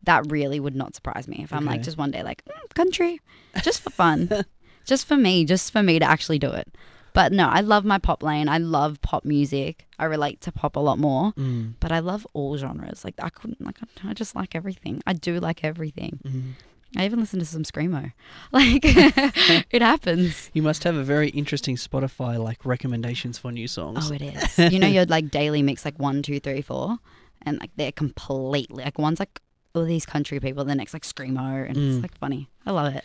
That 0.05 0.31
really 0.31 0.59
would 0.59 0.75
not 0.77 0.95
surprise 0.95 1.29
me 1.29 1.41
if 1.43 1.53
I'm 1.53 1.65
like 1.67 1.83
just 1.83 1.99
one 1.99 2.11
day 2.11 2.23
like 2.23 2.43
mm, 2.47 2.75
country, 2.75 3.21
just 3.63 3.81
for 3.83 3.91
fun, 3.91 4.31
just 4.87 5.07
for 5.07 5.17
me, 5.17 5.45
just 5.45 5.71
for 5.73 5.83
me 5.83 5.99
to 5.99 6.05
actually 6.05 6.39
do 6.39 6.51
it. 6.51 6.67
But 7.13 7.33
no, 7.33 7.49
I 7.49 7.61
love 7.61 7.85
my 7.85 7.99
pop 7.99 8.23
lane. 8.23 8.49
I 8.49 8.59
love 8.59 9.01
pop 9.03 9.25
music. 9.25 9.87
I 9.99 10.05
relate 10.05 10.41
to 10.43 10.53
pop 10.53 10.77
a 10.77 10.81
lot 10.81 10.99
more. 10.99 11.33
mm. 11.33 11.75
But 11.81 11.91
I 11.93 11.99
love 11.99 12.27
all 12.33 12.57
genres. 12.57 13.05
Like 13.05 13.15
I 13.21 13.29
couldn't 13.29 13.61
like 13.61 13.77
I 14.05 14.15
just 14.15 14.35
like 14.35 14.55
everything. 14.55 15.03
I 15.07 15.13
do 15.15 15.41
like 15.41 15.65
everything. 15.65 16.21
Mm. 16.25 16.53
I 16.97 17.05
even 17.05 17.21
listen 17.21 17.39
to 17.39 17.45
some 17.45 17.65
screamo. 17.65 18.13
Like 18.53 18.81
it 19.71 19.83
happens. 19.83 20.51
You 20.55 20.63
must 20.63 20.85
have 20.85 20.97
a 20.97 21.03
very 21.05 21.29
interesting 21.31 21.77
Spotify 21.77 22.43
like 22.43 22.65
recommendations 22.65 23.39
for 23.39 23.53
new 23.53 23.69
songs. 23.69 24.11
Oh, 24.11 24.15
it 24.15 24.23
is. 24.23 24.73
you 24.73 24.79
know, 24.79 24.87
your 24.87 25.05
like 25.07 25.31
daily 25.31 25.63
mix 25.63 25.85
like 25.85 25.99
one, 25.99 26.23
two, 26.23 26.41
three, 26.41 26.63
four, 26.63 26.99
and 27.43 27.59
like 27.61 27.71
they're 27.77 27.93
completely 27.93 28.85
like 28.85 28.99
one's 28.99 29.19
like 29.21 29.41
all 29.75 29.85
these 29.85 30.07
country 30.07 30.41
people, 30.41 30.65
the 30.65 30.75
next 30.75 30.95
like 30.95 31.03
screamo, 31.03 31.67
and 31.69 31.77
Mm. 31.77 31.95
it's 31.95 32.03
like 32.03 32.17
funny. 32.19 32.49
I 32.65 32.71
love 32.71 32.95
it. 32.95 33.05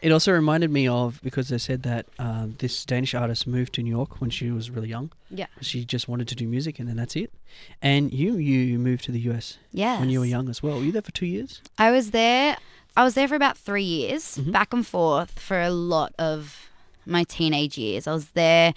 It 0.00 0.12
also 0.12 0.32
reminded 0.32 0.70
me 0.70 0.86
of 0.86 1.18
because 1.22 1.48
they 1.48 1.56
said 1.58 1.82
that 1.84 2.06
um, 2.18 2.54
this 2.58 2.84
Danish 2.84 3.14
artist 3.14 3.46
moved 3.46 3.72
to 3.74 3.82
New 3.82 3.90
York 3.90 4.20
when 4.20 4.28
she 4.30 4.50
was 4.50 4.70
really 4.70 4.88
young. 4.88 5.10
Yeah. 5.30 5.46
She 5.62 5.84
just 5.86 6.08
wanted 6.08 6.28
to 6.28 6.34
do 6.34 6.46
music, 6.46 6.78
and 6.78 6.86
then 6.88 6.96
that's 6.96 7.16
it. 7.16 7.32
And 7.80 8.12
you, 8.12 8.36
you 8.36 8.78
moved 8.78 9.04
to 9.04 9.12
the 9.12 9.20
US 9.30 9.56
Yeah. 9.72 9.98
when 9.98 10.10
you 10.10 10.20
were 10.20 10.26
young 10.26 10.48
as 10.50 10.62
well. 10.62 10.76
Were 10.78 10.84
you 10.84 10.92
there 10.92 11.00
for 11.02 11.10
two 11.12 11.26
years? 11.26 11.62
I 11.78 11.90
was 11.90 12.10
there. 12.10 12.58
I 12.96 13.04
was 13.04 13.14
there 13.14 13.26
for 13.28 13.34
about 13.34 13.58
three 13.58 13.82
years, 13.84 14.36
Mhm. 14.38 14.52
back 14.52 14.72
and 14.72 14.86
forth 14.86 15.38
for 15.38 15.60
a 15.60 15.70
lot 15.70 16.12
of 16.18 16.68
my 17.06 17.24
teenage 17.24 17.76
years. 17.76 18.06
I 18.06 18.12
was 18.12 18.28
there, 18.30 18.72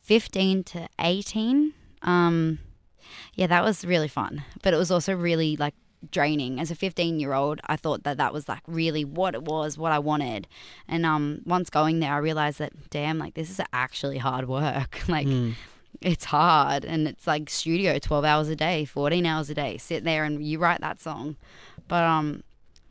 fifteen 0.00 0.62
to 0.64 0.88
eighteen. 1.00 1.72
Um, 2.02 2.58
yeah, 3.34 3.46
that 3.48 3.64
was 3.64 3.84
really 3.84 4.08
fun, 4.08 4.44
but 4.62 4.72
it 4.72 4.76
was 4.76 4.90
also 4.90 5.14
really 5.14 5.56
like 5.56 5.74
draining. 6.12 6.60
As 6.60 6.70
a 6.70 6.74
fifteen-year-old, 6.76 7.60
I 7.66 7.76
thought 7.76 8.04
that 8.04 8.16
that 8.18 8.32
was 8.32 8.48
like 8.48 8.62
really 8.68 9.04
what 9.04 9.34
it 9.34 9.42
was, 9.42 9.76
what 9.76 9.90
I 9.92 9.98
wanted. 9.98 10.46
And 10.86 11.04
um, 11.04 11.40
once 11.44 11.68
going 11.68 11.98
there, 12.00 12.12
I 12.14 12.18
realized 12.18 12.58
that 12.60 12.72
damn, 12.90 13.18
like 13.18 13.34
this 13.34 13.50
is 13.50 13.60
actually 13.72 14.18
hard 14.18 14.48
work. 14.48 15.00
like 15.08 15.26
Mm. 15.26 15.54
it's 16.00 16.26
hard 16.26 16.84
and 16.84 17.08
it's 17.08 17.26
like 17.26 17.48
studio 17.50 17.98
12 17.98 18.22
hours 18.24 18.48
a 18.48 18.54
day 18.56 18.84
14 18.84 19.24
hours 19.24 19.48
a 19.48 19.54
day 19.54 19.78
sit 19.78 20.04
there 20.04 20.24
and 20.24 20.44
you 20.44 20.58
write 20.58 20.82
that 20.82 21.00
song 21.00 21.36
but 21.88 22.04
um 22.04 22.42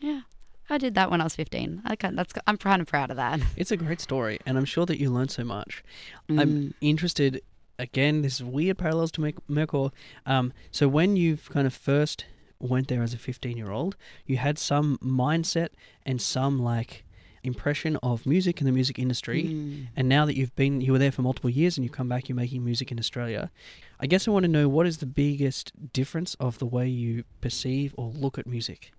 yeah 0.01 0.21
i 0.69 0.77
did 0.77 0.95
that 0.95 1.09
when 1.11 1.21
i 1.21 1.23
was 1.23 1.35
15 1.35 1.81
i 1.85 1.95
can 1.95 2.15
that's 2.15 2.33
i'm 2.47 2.57
kind 2.57 2.81
of 2.81 2.87
proud 2.87 3.09
of 3.11 3.17
that 3.17 3.39
It's 3.57 3.71
a 3.71 3.77
great 3.77 4.01
story, 4.01 4.39
and 4.45 4.57
I'm 4.57 4.65
sure 4.65 4.85
that 4.85 4.99
you 4.99 5.09
learned 5.09 5.31
so 5.31 5.43
much. 5.43 5.83
Mm. 6.29 6.39
I'm 6.41 6.73
interested. 6.81 7.41
Again, 7.79 8.21
this 8.21 8.35
is 8.35 8.43
weird 8.43 8.77
parallels 8.77 9.11
to 9.13 9.21
Merc- 9.21 9.47
Myrkur. 9.49 9.91
Um, 10.25 10.53
so 10.71 10.87
when 10.87 11.15
you've 11.15 11.49
kind 11.49 11.67
of 11.67 11.73
first 11.73 12.25
went 12.59 12.87
there 12.87 13.03
as 13.03 13.13
a 13.13 13.17
15 13.17 13.57
year 13.57 13.71
old, 13.71 13.95
you 14.25 14.37
had 14.37 14.57
some 14.57 14.97
mindset 15.01 15.69
and 16.05 16.21
some 16.21 16.59
like 16.59 17.03
impression 17.43 17.95
of 17.97 18.25
music 18.25 18.59
and 18.61 18.67
the 18.67 18.71
music 18.71 18.97
industry. 18.99 19.43
Mm. 19.43 19.87
And 19.95 20.09
now 20.09 20.25
that 20.25 20.35
you've 20.35 20.55
been, 20.55 20.81
you 20.81 20.91
were 20.91 20.99
there 20.99 21.11
for 21.11 21.21
multiple 21.21 21.49
years, 21.49 21.77
and 21.77 21.83
you 21.83 21.89
come 21.89 22.09
back, 22.09 22.27
you're 22.29 22.35
making 22.35 22.63
music 22.63 22.91
in 22.91 22.99
Australia. 22.99 23.51
I 23.99 24.07
guess 24.07 24.27
I 24.27 24.31
want 24.31 24.43
to 24.43 24.51
know 24.51 24.67
what 24.67 24.87
is 24.87 24.97
the 24.97 25.05
biggest 25.05 25.71
difference 25.93 26.35
of 26.39 26.59
the 26.59 26.65
way 26.65 26.87
you 26.87 27.23
perceive 27.41 27.93
or 27.97 28.09
look 28.09 28.37
at 28.37 28.47
music, 28.47 28.91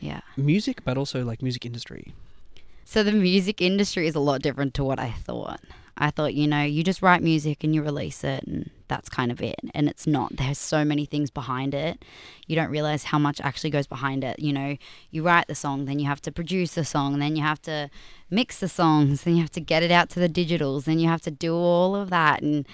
yeah 0.00 0.20
music, 0.36 0.84
but 0.84 0.96
also 0.96 1.24
like 1.24 1.42
music 1.42 1.64
industry. 1.66 2.14
so 2.84 3.02
the 3.02 3.12
music 3.12 3.60
industry 3.60 4.06
is 4.06 4.14
a 4.14 4.20
lot 4.20 4.42
different 4.42 4.74
to 4.74 4.84
what 4.84 4.98
i 4.98 5.10
thought 5.10 5.60
I 5.98 6.10
thought, 6.10 6.34
you 6.34 6.46
know, 6.46 6.62
you 6.62 6.84
just 6.84 7.00
write 7.00 7.22
music 7.22 7.64
and 7.64 7.74
you 7.74 7.82
release 7.82 8.22
it 8.22 8.44
and 8.44 8.70
that's 8.88 9.08
kind 9.08 9.32
of 9.32 9.40
it. 9.40 9.58
And 9.74 9.88
it's 9.88 10.06
not. 10.06 10.36
There's 10.36 10.58
so 10.58 10.84
many 10.84 11.06
things 11.06 11.30
behind 11.30 11.72
it. 11.72 12.04
You 12.46 12.54
don't 12.54 12.70
realize 12.70 13.04
how 13.04 13.18
much 13.18 13.40
actually 13.40 13.70
goes 13.70 13.86
behind 13.86 14.22
it. 14.22 14.38
You 14.38 14.52
know, 14.52 14.76
you 15.10 15.22
write 15.22 15.46
the 15.48 15.54
song, 15.54 15.86
then 15.86 15.98
you 15.98 16.06
have 16.06 16.20
to 16.22 16.32
produce 16.32 16.74
the 16.74 16.84
song, 16.84 17.18
then 17.18 17.34
you 17.34 17.42
have 17.42 17.62
to 17.62 17.88
mix 18.30 18.60
the 18.60 18.68
songs, 18.68 19.22
then 19.22 19.36
you 19.36 19.40
have 19.40 19.52
to 19.52 19.60
get 19.60 19.82
it 19.82 19.90
out 19.90 20.10
to 20.10 20.20
the 20.20 20.28
digitals, 20.28 20.84
then 20.84 20.98
you 20.98 21.08
have 21.08 21.22
to 21.22 21.30
do 21.30 21.54
all 21.54 21.96
of 21.96 22.10
that. 22.10 22.42
And 22.42 22.66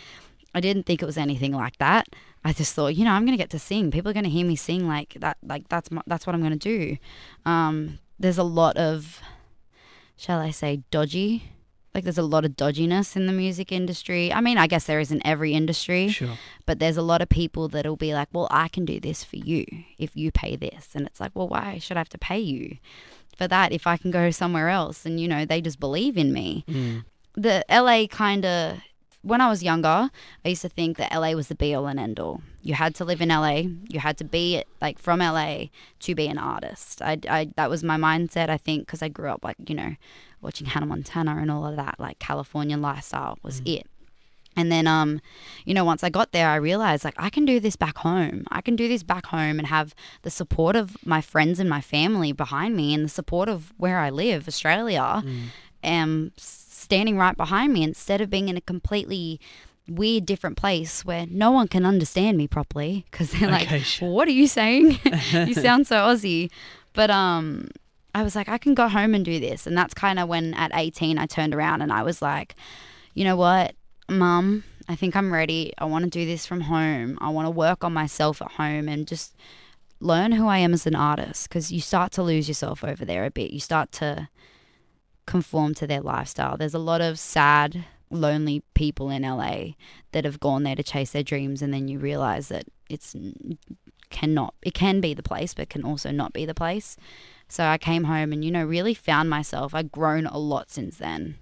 I 0.52 0.60
didn't 0.60 0.84
think 0.84 1.00
it 1.00 1.06
was 1.06 1.16
anything 1.16 1.52
like 1.52 1.78
that. 1.78 2.08
I 2.44 2.52
just 2.52 2.74
thought, 2.74 2.96
you 2.96 3.04
know, 3.04 3.12
I'm 3.12 3.24
gonna 3.24 3.36
get 3.36 3.50
to 3.50 3.58
sing. 3.58 3.90
People 3.90 4.10
are 4.10 4.14
gonna 4.14 4.28
hear 4.28 4.44
me 4.46 4.56
sing 4.56 4.88
like 4.88 5.14
that. 5.20 5.36
Like 5.42 5.68
that's 5.68 5.90
my, 5.90 6.02
that's 6.06 6.26
what 6.26 6.34
I'm 6.34 6.42
gonna 6.42 6.56
do. 6.56 6.96
Um, 7.46 7.98
there's 8.18 8.38
a 8.38 8.42
lot 8.44 8.76
of, 8.76 9.20
shall 10.16 10.38
I 10.40 10.50
say, 10.50 10.82
dodgy. 10.90 11.44
Like 11.94 12.04
there's 12.04 12.18
a 12.18 12.22
lot 12.22 12.44
of 12.46 12.52
dodginess 12.52 13.16
in 13.16 13.26
the 13.26 13.32
music 13.34 13.70
industry. 13.70 14.32
I 14.32 14.40
mean, 14.40 14.56
I 14.56 14.66
guess 14.66 14.84
there 14.86 14.98
is 14.98 15.12
in 15.12 15.20
every 15.26 15.52
industry, 15.52 16.08
Sure. 16.08 16.38
but 16.64 16.78
there's 16.78 16.96
a 16.96 17.02
lot 17.02 17.20
of 17.20 17.28
people 17.28 17.68
that'll 17.68 17.96
be 17.96 18.14
like, 18.14 18.28
"Well, 18.32 18.48
I 18.50 18.68
can 18.68 18.86
do 18.86 18.98
this 18.98 19.22
for 19.22 19.36
you 19.36 19.66
if 19.98 20.16
you 20.16 20.32
pay 20.32 20.56
this," 20.56 20.88
and 20.94 21.06
it's 21.06 21.20
like, 21.20 21.32
"Well, 21.34 21.48
why 21.48 21.76
should 21.78 21.98
I 21.98 22.00
have 22.00 22.08
to 22.10 22.18
pay 22.18 22.38
you 22.40 22.78
for 23.36 23.46
that 23.46 23.72
if 23.72 23.86
I 23.86 23.98
can 23.98 24.10
go 24.10 24.30
somewhere 24.30 24.70
else?" 24.70 25.04
And 25.04 25.20
you 25.20 25.28
know, 25.28 25.44
they 25.44 25.60
just 25.60 25.78
believe 25.78 26.16
in 26.16 26.32
me 26.32 26.64
Mm. 26.66 27.04
the 27.34 27.62
LA 27.68 28.06
kind 28.08 28.46
of 28.46 28.78
when 29.22 29.40
I 29.40 29.48
was 29.48 29.62
younger, 29.62 30.10
I 30.44 30.48
used 30.48 30.62
to 30.62 30.68
think 30.68 30.96
that 30.98 31.12
LA 31.12 31.32
was 31.32 31.48
the 31.48 31.54
be 31.54 31.74
all 31.74 31.86
and 31.86 31.98
end 31.98 32.18
all. 32.18 32.42
You 32.60 32.74
had 32.74 32.94
to 32.96 33.04
live 33.04 33.20
in 33.20 33.28
LA. 33.28 33.62
You 33.88 34.00
had 34.00 34.18
to 34.18 34.24
be 34.24 34.64
like 34.80 34.98
from 34.98 35.20
LA 35.20 35.66
to 36.00 36.14
be 36.14 36.26
an 36.26 36.38
artist. 36.38 37.00
I, 37.02 37.18
I 37.28 37.50
that 37.56 37.70
was 37.70 37.82
my 37.84 37.96
mindset. 37.96 38.48
I 38.48 38.56
think 38.56 38.86
because 38.86 39.02
I 39.02 39.08
grew 39.08 39.30
up 39.30 39.44
like 39.44 39.56
you 39.66 39.74
know 39.74 39.96
watching 40.40 40.66
Hannah 40.66 40.86
Montana 40.86 41.36
and 41.40 41.50
all 41.50 41.66
of 41.66 41.76
that. 41.76 41.98
Like 41.98 42.18
California 42.18 42.76
lifestyle 42.76 43.38
was 43.42 43.62
it. 43.64 43.86
And 44.54 44.70
then, 44.70 44.86
um, 44.86 45.20
you 45.64 45.72
know, 45.72 45.84
once 45.84 46.04
I 46.04 46.10
got 46.10 46.32
there, 46.32 46.48
I 46.48 46.56
realized 46.56 47.04
like 47.04 47.14
I 47.16 47.30
can 47.30 47.44
do 47.44 47.58
this 47.58 47.76
back 47.76 47.98
home. 47.98 48.44
I 48.50 48.60
can 48.60 48.76
do 48.76 48.86
this 48.86 49.02
back 49.02 49.26
home 49.26 49.58
and 49.58 49.66
have 49.68 49.94
the 50.22 50.30
support 50.30 50.76
of 50.76 50.96
my 51.06 51.20
friends 51.20 51.58
and 51.58 51.70
my 51.70 51.80
family 51.80 52.32
behind 52.32 52.76
me, 52.76 52.92
and 52.92 53.04
the 53.04 53.08
support 53.08 53.48
of 53.48 53.72
where 53.78 53.98
I 53.98 54.10
live, 54.10 54.46
Australia, 54.48 55.22
um, 55.84 56.32
standing 56.82 57.16
right 57.16 57.36
behind 57.36 57.72
me 57.72 57.82
instead 57.82 58.20
of 58.20 58.30
being 58.30 58.48
in 58.48 58.56
a 58.56 58.60
completely 58.60 59.40
weird, 59.88 60.26
different 60.26 60.56
place 60.56 61.04
where 61.04 61.26
no 61.28 61.50
one 61.50 61.68
can 61.68 61.84
understand 61.84 62.36
me 62.38 62.46
properly 62.46 63.04
because 63.10 63.30
they're 63.32 63.50
like, 63.50 63.66
Okay, 63.66 63.80
sure. 63.80 64.10
"What 64.10 64.28
are 64.28 64.32
you 64.32 64.46
saying? 64.46 64.98
you 65.32 65.54
sound 65.54 65.86
so 65.86 65.96
Aussie." 65.96 66.50
But 66.92 67.10
um, 67.10 67.68
I 68.14 68.22
was 68.22 68.36
like, 68.36 68.48
I 68.48 68.58
can 68.58 68.74
go 68.74 68.88
home 68.88 69.14
and 69.14 69.24
do 69.24 69.40
this, 69.40 69.66
and 69.66 69.76
that's 69.76 69.94
kind 69.94 70.18
of 70.18 70.28
when 70.28 70.54
at 70.54 70.70
18 70.74 71.18
I 71.18 71.26
turned 71.26 71.54
around 71.54 71.82
and 71.82 71.92
I 71.92 72.02
was 72.02 72.20
like, 72.20 72.54
you 73.14 73.24
know 73.24 73.36
what, 73.36 73.74
Mum, 74.08 74.64
I 74.88 74.94
think 74.94 75.16
I'm 75.16 75.32
ready. 75.32 75.72
I 75.78 75.84
want 75.86 76.04
to 76.04 76.10
do 76.10 76.26
this 76.26 76.46
from 76.46 76.62
home. 76.62 77.18
I 77.20 77.30
want 77.30 77.46
to 77.46 77.50
work 77.50 77.84
on 77.84 77.92
myself 77.92 78.42
at 78.42 78.52
home 78.52 78.88
and 78.88 79.06
just 79.06 79.34
learn 80.00 80.32
who 80.32 80.48
I 80.48 80.58
am 80.58 80.74
as 80.74 80.86
an 80.86 80.96
artist 80.96 81.48
because 81.48 81.72
you 81.72 81.80
start 81.80 82.12
to 82.12 82.22
lose 82.22 82.48
yourself 82.48 82.84
over 82.84 83.04
there 83.04 83.24
a 83.24 83.30
bit. 83.30 83.52
You 83.52 83.60
start 83.60 83.92
to 83.92 84.28
conform 85.32 85.72
to 85.72 85.86
their 85.86 86.02
lifestyle. 86.02 86.58
There's 86.58 86.74
a 86.74 86.78
lot 86.78 87.00
of 87.00 87.18
sad, 87.18 87.86
lonely 88.10 88.62
people 88.74 89.08
in 89.08 89.22
LA 89.22 89.76
that 90.12 90.26
have 90.26 90.38
gone 90.38 90.62
there 90.62 90.76
to 90.76 90.82
chase 90.82 91.12
their 91.12 91.22
dreams, 91.22 91.62
and 91.62 91.72
then 91.72 91.88
you 91.88 91.98
realize 91.98 92.48
that 92.48 92.66
it's 92.90 93.16
cannot 94.10 94.52
it 94.60 94.74
can 94.74 95.00
be 95.00 95.14
the 95.14 95.22
place 95.22 95.54
but 95.54 95.70
can 95.70 95.82
also 95.82 96.10
not 96.10 96.34
be 96.34 96.44
the 96.44 96.54
place. 96.54 96.98
So 97.48 97.64
i 97.64 97.78
came 97.78 98.04
home 98.04 98.30
and 98.30 98.44
you 98.44 98.50
know 98.50 98.62
really 98.62 98.92
found 98.92 99.30
myself. 99.30 99.74
I've 99.74 99.90
grown 99.90 100.26
a 100.26 100.36
lot 100.36 100.70
since 100.70 100.98
then. 100.98 101.38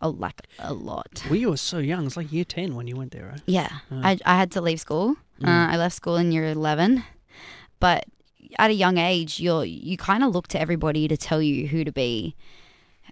A, 0.00 0.08
like 0.08 0.42
a 0.60 0.72
lot. 0.72 1.24
Well, 1.28 1.38
you 1.38 1.50
were 1.50 1.56
so 1.56 1.78
young. 1.78 2.06
It's 2.06 2.16
like 2.16 2.30
year 2.32 2.44
10 2.44 2.76
when 2.76 2.86
you 2.86 2.96
went 2.96 3.12
there, 3.12 3.26
right? 3.26 3.42
yeah. 3.46 3.70
Mm. 3.90 4.04
I, 4.04 4.18
I 4.24 4.36
had 4.36 4.50
to 4.52 4.60
leave 4.60 4.80
school. 4.80 5.16
Uh, 5.42 5.66
i 5.72 5.76
left 5.76 5.96
school 5.96 6.16
in 6.16 6.30
year 6.30 6.46
11 6.46 7.02
but 7.80 8.04
at 8.56 8.70
a 8.70 8.72
young 8.84 8.98
age 8.98 9.40
you're 9.40 9.64
you 9.64 9.96
kind 9.96 10.22
of 10.22 10.32
look 10.32 10.46
to 10.46 10.60
everybody 10.60 11.08
to 11.08 11.16
tell 11.16 11.42
you 11.42 11.66
who 11.66 11.82
to 11.82 11.90
be 11.90 12.36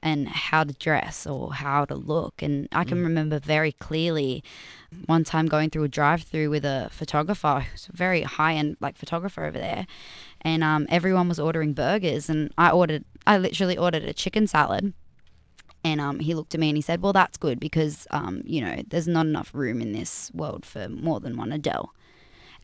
and 0.02 0.28
how 0.28 0.64
to 0.64 0.72
dress 0.74 1.26
or 1.26 1.52
how 1.54 1.84
to 1.84 1.94
look. 1.94 2.42
And 2.42 2.68
i 2.72 2.84
can 2.84 3.02
remember 3.02 3.38
very 3.38 3.72
clearly 3.72 4.42
one 5.06 5.24
time 5.24 5.46
going 5.46 5.70
through 5.70 5.84
a 5.84 5.88
drive 5.88 6.22
through 6.22 6.50
with 6.50 6.64
a 6.64 6.88
photographer 6.90 7.64
who's 7.70 7.88
a 7.88 7.96
very 7.96 8.22
high 8.22 8.54
end 8.54 8.76
like 8.80 8.96
photographer 8.96 9.44
over 9.44 9.58
there. 9.58 9.86
And 10.40 10.64
um, 10.64 10.86
everyone 10.88 11.28
was 11.28 11.38
ordering 11.38 11.72
burgers 11.72 12.28
and 12.28 12.52
i 12.58 12.70
ordered 12.70 13.04
i 13.26 13.38
literally 13.38 13.78
ordered 13.78 14.04
a 14.04 14.12
chicken 14.12 14.46
salad. 14.46 14.92
And 15.84 16.00
um, 16.00 16.20
he 16.20 16.34
looked 16.34 16.54
at 16.54 16.60
me 16.60 16.68
and 16.68 16.76
he 16.76 16.82
said 16.82 17.00
well 17.02 17.12
that's 17.12 17.38
good 17.38 17.60
because 17.60 18.06
um, 18.10 18.42
you 18.44 18.60
know 18.60 18.82
there's 18.88 19.08
not 19.08 19.26
enough 19.26 19.50
room 19.54 19.80
in 19.80 19.92
this 19.92 20.30
world 20.34 20.66
for 20.66 20.88
more 20.88 21.20
than 21.20 21.36
one 21.36 21.52
adele 21.52 21.94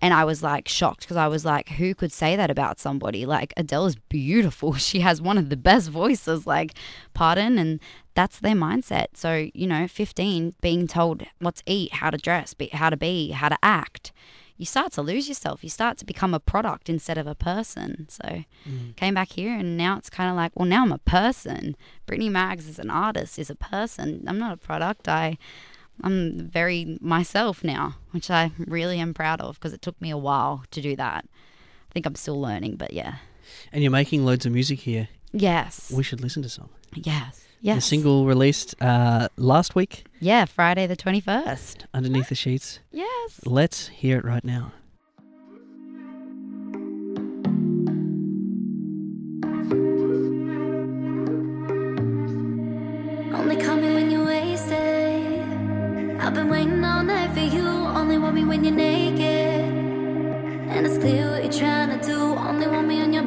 and 0.00 0.14
I 0.14 0.24
was 0.24 0.42
like 0.42 0.68
shocked 0.68 1.00
because 1.00 1.16
I 1.16 1.26
was 1.26 1.44
like, 1.44 1.70
who 1.70 1.94
could 1.94 2.12
say 2.12 2.36
that 2.36 2.50
about 2.50 2.78
somebody? 2.78 3.26
Like 3.26 3.52
Adele 3.56 3.86
is 3.86 3.96
beautiful. 3.96 4.74
She 4.88 5.00
has 5.00 5.20
one 5.20 5.38
of 5.38 5.50
the 5.50 5.56
best 5.56 5.90
voices. 5.90 6.46
Like, 6.46 6.72
pardon, 7.14 7.58
and 7.58 7.80
that's 8.14 8.38
their 8.38 8.54
mindset. 8.54 9.08
So 9.14 9.48
you 9.52 9.66
know, 9.66 9.88
15, 9.88 10.54
being 10.60 10.86
told 10.86 11.24
what 11.40 11.56
to 11.56 11.62
eat, 11.66 11.94
how 11.94 12.10
to 12.10 12.18
dress, 12.18 12.54
be, 12.54 12.68
how 12.68 12.90
to 12.90 12.96
be, 12.96 13.30
how 13.32 13.48
to 13.48 13.58
act, 13.62 14.12
you 14.58 14.66
start 14.66 14.92
to 14.92 15.02
lose 15.02 15.28
yourself. 15.28 15.62
You 15.62 15.70
start 15.70 15.98
to 15.98 16.04
become 16.04 16.34
a 16.34 16.40
product 16.40 16.88
instead 16.88 17.16
of 17.16 17.26
a 17.26 17.34
person. 17.34 18.06
So 18.08 18.44
mm. 18.68 18.96
came 18.96 19.14
back 19.14 19.30
here, 19.30 19.56
and 19.56 19.76
now 19.76 19.96
it's 19.96 20.10
kind 20.10 20.28
of 20.28 20.36
like, 20.36 20.52
well, 20.54 20.66
now 20.66 20.82
I'm 20.82 20.92
a 20.92 20.98
person. 20.98 21.76
Brittany 22.06 22.28
Maggs 22.28 22.68
is 22.68 22.78
an 22.78 22.90
artist, 22.90 23.38
is 23.38 23.50
a 23.50 23.54
person. 23.54 24.24
I'm 24.26 24.38
not 24.38 24.52
a 24.52 24.56
product. 24.56 25.08
I 25.08 25.38
I'm 26.02 26.48
very 26.48 26.96
myself 27.00 27.64
now, 27.64 27.96
which 28.12 28.30
I 28.30 28.52
really 28.58 28.98
am 29.00 29.14
proud 29.14 29.40
of 29.40 29.56
because 29.56 29.72
it 29.72 29.82
took 29.82 30.00
me 30.00 30.10
a 30.10 30.16
while 30.16 30.64
to 30.70 30.80
do 30.80 30.94
that. 30.96 31.24
I 31.90 31.92
think 31.92 32.06
I'm 32.06 32.14
still 32.14 32.40
learning, 32.40 32.76
but 32.76 32.92
yeah. 32.92 33.16
And 33.72 33.82
you're 33.82 33.90
making 33.90 34.24
loads 34.24 34.46
of 34.46 34.52
music 34.52 34.80
here. 34.80 35.08
Yes. 35.32 35.90
We 35.90 36.02
should 36.02 36.20
listen 36.20 36.42
to 36.42 36.48
some. 36.48 36.68
yes. 36.94 37.44
The 37.60 37.66
Yes. 37.74 37.86
single 37.86 38.24
released 38.24 38.76
uh, 38.80 39.26
last 39.36 39.74
week, 39.74 40.04
Yeah, 40.20 40.44
Friday 40.44 40.86
the 40.86 40.94
21st. 40.96 41.86
Underneath 41.92 42.28
the 42.28 42.36
Sheets. 42.36 42.78
Yes. 42.92 43.40
Let's 43.44 43.88
hear 43.88 44.16
it 44.18 44.24
right 44.24 44.44
now. 44.44 44.72
Only 53.34 53.56
I've 56.28 56.34
been 56.34 56.50
waiting 56.50 56.84
all 56.84 57.02
night 57.02 57.32
for 57.32 57.40
you. 57.40 57.66
Only 57.66 58.18
want 58.18 58.34
me 58.34 58.44
when 58.44 58.62
you're 58.62 58.74
naked. 58.74 59.72
And 60.74 60.84
it's 60.84 60.98
clear 60.98 61.30
what 61.30 61.42
you're 61.42 61.50
trying 61.50 61.98
to 61.98 62.06
do. 62.06 62.20
Only 62.20 62.66
want 62.66 62.86
me 62.86 63.00
on 63.00 63.14
your 63.14 63.17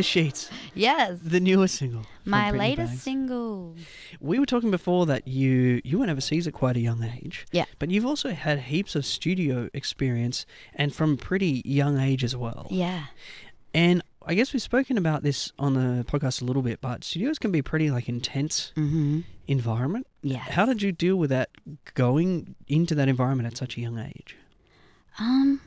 the 0.00 0.04
Sheets, 0.04 0.50
Yes, 0.74 1.18
the 1.22 1.40
newest 1.40 1.74
single. 1.76 2.04
my 2.24 2.50
latest 2.50 2.90
Banks. 2.92 3.02
single. 3.02 3.76
We 4.20 4.38
were 4.38 4.46
talking 4.46 4.70
before 4.70 5.06
that 5.06 5.26
you 5.28 5.80
you 5.84 5.98
went 5.98 6.10
overseas 6.10 6.46
at 6.46 6.52
quite 6.54 6.76
a 6.76 6.80
young 6.80 7.02
age. 7.02 7.46
Yeah. 7.52 7.64
But 7.78 7.90
you've 7.90 8.06
also 8.06 8.30
had 8.30 8.58
heaps 8.60 8.94
of 8.96 9.04
studio 9.04 9.68
experience 9.74 10.46
and 10.74 10.94
from 10.94 11.16
pretty 11.16 11.62
young 11.64 11.98
age 11.98 12.24
as 12.24 12.34
well. 12.36 12.66
Yeah. 12.70 13.04
And 13.74 14.02
I 14.26 14.34
guess 14.34 14.52
we've 14.52 14.62
spoken 14.62 14.98
about 14.98 15.22
this 15.22 15.52
on 15.58 15.74
the 15.74 16.04
podcast 16.04 16.42
a 16.42 16.44
little 16.44 16.62
bit, 16.62 16.80
but 16.80 17.04
studios 17.04 17.38
can 17.38 17.52
be 17.52 17.62
pretty 17.62 17.90
like 17.90 18.08
intense 18.08 18.72
Mm-hmm. 18.76 19.20
environment. 19.48 20.06
Yeah. 20.22 20.38
How 20.38 20.66
did 20.66 20.82
you 20.82 20.92
deal 20.92 21.16
with 21.16 21.30
that 21.30 21.50
going 21.94 22.54
into 22.68 22.94
that 22.94 23.08
environment 23.08 23.46
at 23.46 23.56
such 23.56 23.76
a 23.76 23.80
young 23.80 23.98
age? 23.98 24.36
Um, 25.18 25.60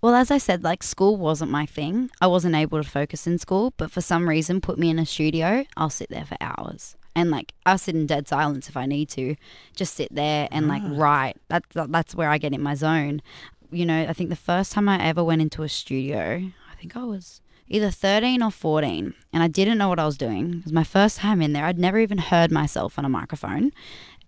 well, 0.00 0.14
as 0.14 0.30
I 0.30 0.38
said, 0.38 0.62
like 0.62 0.82
school 0.82 1.16
wasn't 1.16 1.50
my 1.50 1.66
thing. 1.66 2.10
I 2.20 2.26
wasn't 2.28 2.54
able 2.54 2.82
to 2.82 2.88
focus 2.88 3.26
in 3.26 3.38
school, 3.38 3.74
but 3.76 3.90
for 3.90 4.00
some 4.00 4.28
reason, 4.28 4.60
put 4.60 4.78
me 4.78 4.90
in 4.90 4.98
a 4.98 5.06
studio, 5.06 5.64
I'll 5.76 5.90
sit 5.90 6.08
there 6.08 6.24
for 6.24 6.36
hours. 6.40 6.96
And 7.16 7.30
like 7.32 7.52
I'll 7.66 7.78
sit 7.78 7.96
in 7.96 8.06
dead 8.06 8.28
silence 8.28 8.68
if 8.68 8.76
I 8.76 8.86
need 8.86 9.08
to, 9.10 9.34
just 9.74 9.94
sit 9.94 10.14
there 10.14 10.46
and 10.52 10.68
like 10.68 10.82
write. 10.86 11.36
That's 11.48 11.66
that's 11.74 12.14
where 12.14 12.30
I 12.30 12.38
get 12.38 12.52
in 12.54 12.62
my 12.62 12.74
zone. 12.74 13.22
You 13.70 13.86
know, 13.86 14.06
I 14.08 14.12
think 14.12 14.30
the 14.30 14.36
first 14.36 14.72
time 14.72 14.88
I 14.88 15.02
ever 15.04 15.24
went 15.24 15.42
into 15.42 15.64
a 15.64 15.68
studio, 15.68 16.50
I 16.70 16.74
think 16.76 16.96
I 16.96 17.02
was 17.02 17.40
either 17.66 17.90
13 17.90 18.42
or 18.42 18.50
14, 18.50 19.14
and 19.32 19.42
I 19.42 19.48
didn't 19.48 19.78
know 19.78 19.88
what 19.88 19.98
I 19.98 20.06
was 20.06 20.16
doing. 20.16 20.58
It 20.60 20.64
was 20.64 20.72
my 20.72 20.84
first 20.84 21.18
time 21.18 21.42
in 21.42 21.52
there. 21.52 21.64
I'd 21.64 21.78
never 21.78 21.98
even 21.98 22.18
heard 22.18 22.50
myself 22.52 22.98
on 22.98 23.04
a 23.04 23.08
microphone, 23.08 23.72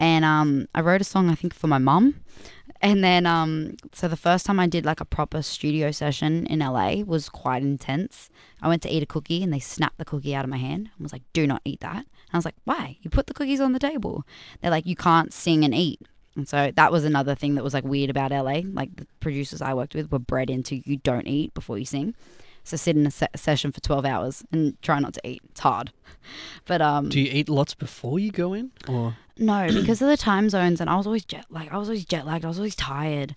and 0.00 0.25
um, 0.25 0.67
I 0.75 0.81
wrote 0.81 1.00
a 1.00 1.05
song 1.05 1.31
I 1.31 1.37
think 1.37 1.55
for 1.55 1.69
my 1.69 1.79
mum. 1.79 2.21
And 2.83 3.05
then, 3.05 3.27
um, 3.27 3.77
so 3.93 4.09
the 4.09 4.17
first 4.17 4.47
time 4.47 4.59
I 4.59 4.67
did 4.67 4.87
like 4.87 5.01
a 5.01 5.05
proper 5.05 5.43
studio 5.43 5.91
session 5.91 6.47
in 6.47 6.61
LA 6.61 7.03
was 7.05 7.29
quite 7.29 7.63
intense. 7.63 8.31
I 8.63 8.69
went 8.69 8.83
to 8.83 8.89
eat 8.91 9.03
a 9.03 9.07
cookie 9.07 9.43
and 9.43 9.53
they 9.53 9.59
snapped 9.59 9.99
the 9.99 10.05
cookie 10.05 10.35
out 10.35 10.45
of 10.45 10.51
my 10.51 10.57
hand 10.57 10.91
and 10.97 11.03
was 11.03 11.13
like, 11.13 11.23
do 11.35 11.47
not 11.47 11.61
eat 11.65 11.81
that. 11.81 11.97
And 11.97 12.07
I 12.33 12.39
was 12.39 12.45
like, 12.47 12.57
why? 12.65 12.97
You 13.02 13.11
put 13.11 13.26
the 13.26 13.35
cookies 13.35 13.61
on 13.61 13.73
the 13.73 13.78
table. 13.78 14.25
They're 14.61 14.71
like, 14.71 14.87
you 14.87 14.97
can't 14.97 15.33
sing 15.33 15.63
and 15.65 15.75
eat. 15.75 16.00
And 16.37 16.49
so 16.49 16.71
that 16.75 16.91
was 16.93 17.04
another 17.04 17.35
thing 17.35 17.54
that 17.57 17.65
was 17.65 17.75
like 17.75 17.85
weird 17.85 18.09
about 18.09 18.31
LA. 18.31 18.63
Like 18.65 18.97
the 18.97 19.07
producers 19.21 19.61
I 19.61 19.75
worked 19.75 19.95
with 19.95 20.11
were 20.11 20.19
bred 20.19 20.49
into 20.49 20.76
you 20.85 20.97
don't 20.99 21.26
eat 21.26 21.52
before 21.52 21.76
you 21.76 21.85
sing. 21.85 22.15
So 22.65 22.76
sit 22.76 22.97
in 22.97 23.07
a 23.07 23.11
se- 23.11 23.28
session 23.37 23.73
for 23.73 23.81
12 23.81 24.04
hours 24.07 24.45
and 24.52 24.81
try 24.81 25.00
not 25.00 25.15
to 25.15 25.21
eat. 25.28 25.43
It's 25.50 25.61
hard. 25.61 25.93
But 26.67 26.83
um, 26.83 27.09
Do 27.09 27.19
you 27.19 27.31
eat 27.33 27.49
lots 27.49 27.75
before 27.75 28.19
you 28.19 28.31
go 28.31 28.52
in, 28.52 28.73
or 28.87 29.17
no, 29.41 29.67
because 29.75 30.00
of 30.00 30.09
the 30.09 30.17
time 30.17 30.49
zones, 30.50 30.81
and 30.81 30.89
I 30.89 30.95
was 30.97 31.07
always 31.07 31.25
jet 31.25 31.47
like 31.50 31.73
I 31.73 31.76
was 31.79 31.89
always 31.89 32.05
jet 32.05 32.25
lagged. 32.26 32.45
I 32.45 32.49
was 32.49 32.59
always 32.59 32.76
tired. 32.76 33.35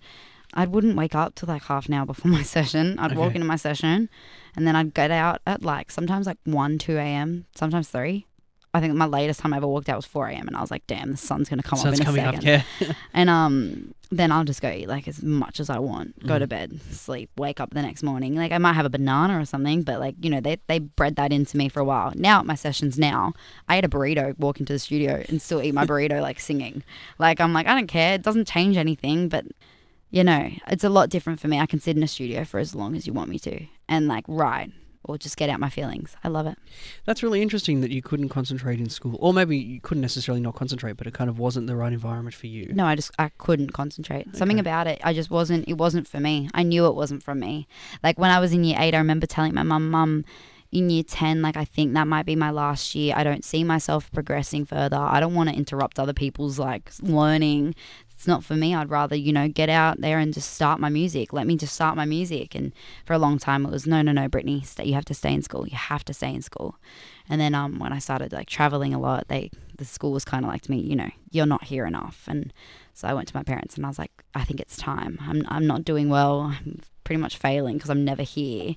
I 0.56 0.66
wouldn't 0.66 0.96
wake 0.96 1.16
up 1.16 1.34
till 1.34 1.48
like 1.48 1.64
half 1.64 1.86
an 1.88 1.94
hour 1.94 2.06
before 2.06 2.30
my 2.38 2.42
session. 2.42 2.96
I'd 3.00 3.16
walk 3.16 3.28
Okay. 3.30 3.36
into 3.36 3.46
my 3.48 3.56
session, 3.56 4.08
and 4.54 4.66
then 4.66 4.76
I'd 4.76 4.94
get 4.94 5.10
out 5.10 5.40
at 5.46 5.62
like 5.64 5.90
sometimes 5.90 6.26
like 6.26 6.38
one, 6.44 6.78
two 6.78 6.96
a.m., 6.96 7.46
sometimes 7.56 7.88
three. 7.88 8.26
I 8.74 8.80
think 8.80 8.92
my 8.94 9.06
latest 9.06 9.40
time 9.40 9.54
I 9.54 9.58
ever 9.58 9.66
walked 9.68 9.88
out 9.88 9.96
was 9.96 10.04
four 10.06 10.26
a.m. 10.28 10.48
and 10.48 10.56
I 10.56 10.60
was 10.60 10.70
like, 10.70 10.86
"Damn, 10.88 11.12
the 11.12 11.16
sun's 11.16 11.48
gonna 11.48 11.62
come 11.62 11.78
sun's 11.78 12.00
up 12.00 12.06
in 12.08 12.16
a 12.16 12.22
coming 12.22 12.40
second. 12.40 12.60
up? 12.60 12.64
Yeah. 12.80 12.92
And 13.14 13.30
um, 13.30 13.94
then 14.10 14.32
I'll 14.32 14.44
just 14.44 14.60
go 14.60 14.68
eat 14.70 14.88
like 14.88 15.06
as 15.08 15.22
much 15.22 15.60
as 15.60 15.70
I 15.70 15.78
want. 15.78 16.26
Go 16.26 16.34
Mm. 16.34 16.38
to 16.40 16.46
bed, 16.48 16.80
sleep, 16.90 17.30
wake 17.36 17.60
up 17.60 17.70
the 17.72 17.82
next 17.82 18.02
morning. 18.02 18.34
Like 18.34 18.50
I 18.52 18.58
might 18.58 18.72
have 18.74 18.84
a 18.86 18.90
banana 18.90 19.40
or 19.40 19.44
something, 19.44 19.82
but 19.82 20.00
like 20.00 20.16
you 20.20 20.28
know 20.28 20.40
they 20.40 20.58
they 20.66 20.80
bred 20.80 21.14
that 21.16 21.32
into 21.32 21.56
me 21.56 21.68
for 21.68 21.80
a 21.80 21.84
while. 21.84 22.12
Now 22.16 22.40
at 22.40 22.46
my 22.46 22.56
sessions 22.56 22.98
now, 22.98 23.32
I 23.68 23.78
eat 23.78 23.84
a 23.84 23.88
burrito, 23.88 24.36
walk 24.38 24.58
into 24.60 24.72
the 24.72 24.78
studio, 24.80 25.22
and 25.28 25.40
still 25.40 25.62
eat 25.62 25.72
my 25.74 25.86
burrito 25.90 26.20
like 26.20 26.40
singing. 26.40 26.82
Like 27.18 27.40
I'm 27.40 27.52
like 27.52 27.66
I 27.68 27.74
don't 27.74 27.86
care. 27.86 28.14
It 28.14 28.22
doesn't 28.22 28.48
change 28.48 28.76
anything, 28.76 29.28
but 29.28 29.44
you 30.10 30.24
know 30.24 30.50
it's 30.68 30.84
a 30.84 30.88
lot 30.88 31.10
different 31.10 31.38
for 31.40 31.46
me. 31.48 31.60
I 31.60 31.66
can 31.66 31.78
sit 31.80 31.96
in 31.96 32.02
a 32.02 32.08
studio 32.08 32.44
for 32.44 32.58
as 32.58 32.74
long 32.74 32.96
as 32.96 33.06
you 33.06 33.12
want 33.12 33.30
me 33.30 33.38
to, 33.40 33.66
and 33.88 34.08
like 34.08 34.24
write 34.26 34.72
or 35.04 35.18
just 35.18 35.36
get 35.36 35.48
out 35.50 35.60
my 35.60 35.68
feelings. 35.68 36.16
I 36.24 36.28
love 36.28 36.46
it. 36.46 36.58
That's 37.04 37.22
really 37.22 37.42
interesting 37.42 37.80
that 37.80 37.90
you 37.90 38.02
couldn't 38.02 38.28
concentrate 38.28 38.80
in 38.80 38.88
school, 38.88 39.16
or 39.20 39.32
maybe 39.32 39.56
you 39.56 39.80
couldn't 39.80 40.00
necessarily 40.02 40.40
not 40.40 40.54
concentrate, 40.54 40.96
but 40.96 41.06
it 41.06 41.14
kind 41.14 41.30
of 41.30 41.38
wasn't 41.38 41.66
the 41.66 41.76
right 41.76 41.92
environment 41.92 42.34
for 42.34 42.46
you. 42.46 42.72
No, 42.72 42.86
I 42.86 42.94
just 42.94 43.10
I 43.18 43.30
couldn't 43.38 43.72
concentrate. 43.72 44.34
Something 44.36 44.58
about 44.60 44.86
it, 44.86 45.00
I 45.04 45.12
just 45.12 45.30
wasn't. 45.30 45.68
It 45.68 45.74
wasn't 45.74 46.08
for 46.08 46.20
me. 46.20 46.48
I 46.54 46.62
knew 46.62 46.86
it 46.86 46.94
wasn't 46.94 47.22
from 47.22 47.40
me. 47.40 47.66
Like 48.02 48.18
when 48.18 48.30
I 48.30 48.40
was 48.40 48.52
in 48.52 48.64
year 48.64 48.76
eight, 48.78 48.94
I 48.94 48.98
remember 48.98 49.26
telling 49.26 49.54
my 49.54 49.62
mum, 49.62 49.90
"Mum, 49.90 50.24
in 50.74 50.90
year 50.90 51.04
ten, 51.04 51.40
like 51.40 51.56
I 51.56 51.64
think 51.64 51.94
that 51.94 52.08
might 52.08 52.26
be 52.26 52.34
my 52.34 52.50
last 52.50 52.94
year. 52.94 53.14
I 53.16 53.22
don't 53.22 53.44
see 53.44 53.62
myself 53.62 54.10
progressing 54.12 54.64
further. 54.66 54.96
I 54.96 55.20
don't 55.20 55.34
want 55.34 55.48
to 55.48 55.54
interrupt 55.54 55.98
other 56.00 56.12
people's 56.12 56.58
like 56.58 56.90
learning. 57.00 57.76
It's 58.24 58.28
not 58.28 58.42
for 58.42 58.54
me. 58.54 58.74
I'd 58.74 58.88
rather 58.88 59.14
you 59.14 59.34
know 59.34 59.48
get 59.48 59.68
out 59.68 60.00
there 60.00 60.18
and 60.18 60.32
just 60.32 60.54
start 60.54 60.80
my 60.80 60.88
music. 60.88 61.34
Let 61.34 61.46
me 61.46 61.58
just 61.58 61.74
start 61.74 61.94
my 61.94 62.06
music." 62.06 62.54
And 62.54 62.72
for 63.04 63.12
a 63.12 63.18
long 63.18 63.38
time, 63.38 63.66
it 63.66 63.70
was 63.70 63.86
no, 63.86 64.00
no, 64.00 64.12
no, 64.12 64.28
Brittany, 64.28 64.62
stay, 64.62 64.86
you 64.86 64.94
have 64.94 65.04
to 65.04 65.12
stay 65.12 65.34
in 65.34 65.42
school. 65.42 65.68
You 65.68 65.76
have 65.76 66.06
to 66.06 66.14
stay 66.14 66.32
in 66.32 66.40
school. 66.40 66.76
And 67.28 67.38
then 67.38 67.54
um, 67.54 67.78
when 67.78 67.92
I 67.92 67.98
started 67.98 68.32
like 68.32 68.48
traveling 68.48 68.94
a 68.94 68.98
lot, 68.98 69.28
they 69.28 69.50
the 69.76 69.84
school 69.84 70.10
was 70.10 70.24
kind 70.24 70.42
of 70.42 70.50
like 70.50 70.62
to 70.62 70.70
me, 70.70 70.78
you 70.78 70.96
know, 70.96 71.10
you're 71.32 71.44
not 71.44 71.64
here 71.64 71.84
enough. 71.84 72.24
And 72.26 72.50
so 72.94 73.08
I 73.08 73.12
went 73.12 73.28
to 73.28 73.36
my 73.36 73.42
parents 73.42 73.76
and 73.76 73.84
I 73.84 73.90
was 73.90 73.98
like, 73.98 74.24
I 74.34 74.42
think 74.44 74.58
it's 74.58 74.78
time. 74.78 75.18
I'm 75.20 75.44
I'm 75.48 75.66
not 75.66 75.84
doing 75.84 76.08
well. 76.08 76.40
I'm 76.64 76.80
pretty 77.04 77.20
much 77.20 77.36
failing 77.36 77.76
because 77.76 77.90
I'm 77.90 78.06
never 78.06 78.22
here. 78.22 78.76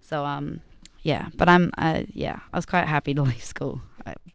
So 0.00 0.24
um, 0.24 0.62
yeah. 1.02 1.28
But 1.34 1.50
I'm 1.50 1.70
uh, 1.76 2.04
yeah. 2.14 2.38
I 2.50 2.56
was 2.56 2.64
quite 2.64 2.86
happy 2.86 3.12
to 3.12 3.22
leave 3.30 3.44
school. 3.44 3.82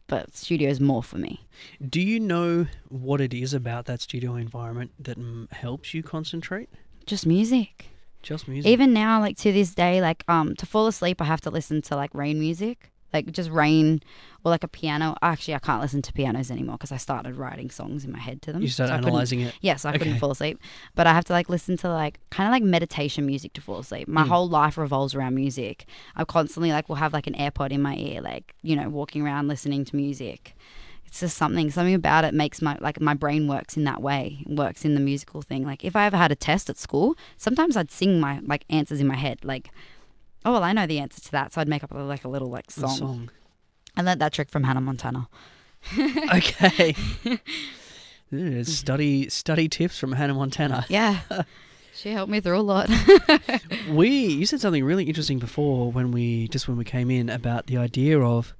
But 0.06 0.36
studio's 0.36 0.80
more 0.80 1.02
for 1.02 1.18
me. 1.18 1.46
Do 1.86 2.00
you 2.00 2.20
know 2.20 2.66
what 2.88 3.20
it 3.20 3.32
is 3.32 3.54
about 3.54 3.86
that 3.86 4.00
studio 4.00 4.34
environment 4.34 4.92
that 4.98 5.18
mm, 5.18 5.50
helps 5.52 5.94
you 5.94 6.02
concentrate? 6.02 6.68
Just 7.06 7.26
music. 7.26 7.86
Just 8.22 8.46
music. 8.46 8.70
Even 8.70 8.92
now, 8.92 9.20
like 9.20 9.36
to 9.38 9.52
this 9.52 9.74
day, 9.74 10.00
like 10.00 10.22
um, 10.28 10.54
to 10.56 10.66
fall 10.66 10.86
asleep, 10.86 11.20
I 11.20 11.24
have 11.24 11.40
to 11.42 11.50
listen 11.50 11.82
to 11.82 11.96
like 11.96 12.14
rain 12.14 12.38
music, 12.38 12.91
like 13.12 13.30
just 13.32 13.50
rain 13.50 14.02
or 14.44 14.50
like 14.50 14.64
a 14.64 14.68
piano. 14.68 15.16
Actually, 15.22 15.54
I 15.54 15.58
can't 15.58 15.80
listen 15.82 16.02
to 16.02 16.12
pianos 16.12 16.50
anymore 16.50 16.76
because 16.76 16.92
I 16.92 16.96
started 16.96 17.36
writing 17.36 17.70
songs 17.70 18.04
in 18.04 18.12
my 18.12 18.18
head 18.18 18.42
to 18.42 18.52
them. 18.52 18.62
you 18.62 18.68
start 18.68 18.88
so 18.90 18.94
analyzing 18.94 19.40
it. 19.40 19.54
Yes, 19.60 19.84
I 19.84 19.96
couldn't 19.98 20.18
fall 20.18 20.30
asleep, 20.30 20.58
but 20.94 21.06
I 21.06 21.12
have 21.12 21.24
to 21.26 21.32
like 21.32 21.48
listen 21.48 21.76
to 21.78 21.88
like 21.88 22.18
kind 22.30 22.48
of 22.48 22.52
like 22.52 22.62
meditation 22.62 23.26
music 23.26 23.52
to 23.54 23.60
fall 23.60 23.78
asleep. 23.80 24.08
My 24.08 24.24
Mm. 24.24 24.28
whole 24.28 24.48
life 24.48 24.76
revolves 24.78 25.14
around 25.14 25.34
music. 25.34 25.86
I 26.16 26.24
constantly 26.24 26.72
like 26.72 26.88
will 26.88 26.96
have 26.96 27.12
like 27.12 27.26
an 27.26 27.34
AirPod 27.34 27.70
in 27.70 27.82
my 27.82 27.96
ear, 27.96 28.20
like 28.20 28.54
you 28.62 28.74
know, 28.76 28.88
walking 28.88 29.22
around 29.22 29.48
listening 29.48 29.84
to 29.86 29.96
music. 29.96 30.54
It's 31.06 31.20
just 31.20 31.36
something, 31.36 31.70
something 31.70 31.92
about 31.94 32.24
it 32.24 32.32
makes 32.32 32.62
my 32.62 32.78
like 32.80 32.98
my 32.98 33.12
brain 33.12 33.46
works 33.46 33.76
in 33.76 33.84
that 33.84 34.00
way, 34.00 34.42
works 34.46 34.82
in 34.84 34.94
the 34.94 35.00
musical 35.00 35.42
thing. 35.42 35.62
Like 35.66 35.84
if 35.84 35.94
I 35.94 36.06
ever 36.06 36.16
had 36.16 36.32
a 36.32 36.34
test 36.34 36.70
at 36.70 36.78
school, 36.78 37.16
sometimes 37.36 37.76
I'd 37.76 37.90
sing 37.90 38.18
my 38.18 38.40
like 38.46 38.64
answers 38.70 38.98
in 38.98 39.06
my 39.06 39.16
head, 39.16 39.44
like, 39.44 39.68
oh 40.44 40.52
well, 40.52 40.64
I 40.64 40.72
know 40.72 40.86
the 40.86 40.98
answer 40.98 41.20
to 41.20 41.30
that, 41.32 41.52
so 41.52 41.60
I'd 41.60 41.68
make 41.68 41.82
up 41.84 41.90
like 41.92 42.24
a 42.24 42.28
little 42.28 42.48
like 42.48 42.70
song. 42.70 42.96
song. 42.96 43.30
I 43.96 44.02
learned 44.02 44.20
that 44.20 44.32
trick 44.32 44.48
from 44.50 44.64
Hannah 44.64 44.80
Montana. 44.80 45.28
okay. 46.34 46.94
Study 48.62 49.28
study 49.28 49.68
tips 49.68 49.98
from 49.98 50.12
Hannah 50.12 50.32
Montana. 50.34 50.86
Yeah, 50.88 51.20
she 51.94 52.12
helped 52.12 52.30
me 52.32 52.40
through 52.40 52.58
a 52.58 52.62
lot. 52.62 52.88
We 53.90 54.08
you 54.08 54.46
said 54.46 54.60
something 54.60 54.82
really 54.84 55.04
interesting 55.04 55.38
before 55.38 55.92
when 55.92 56.12
we 56.12 56.48
just 56.48 56.66
when 56.66 56.78
we 56.78 56.84
came 56.84 57.10
in 57.10 57.28
about 57.28 57.66
the 57.66 57.76
idea 57.76 58.18
of 58.18 58.54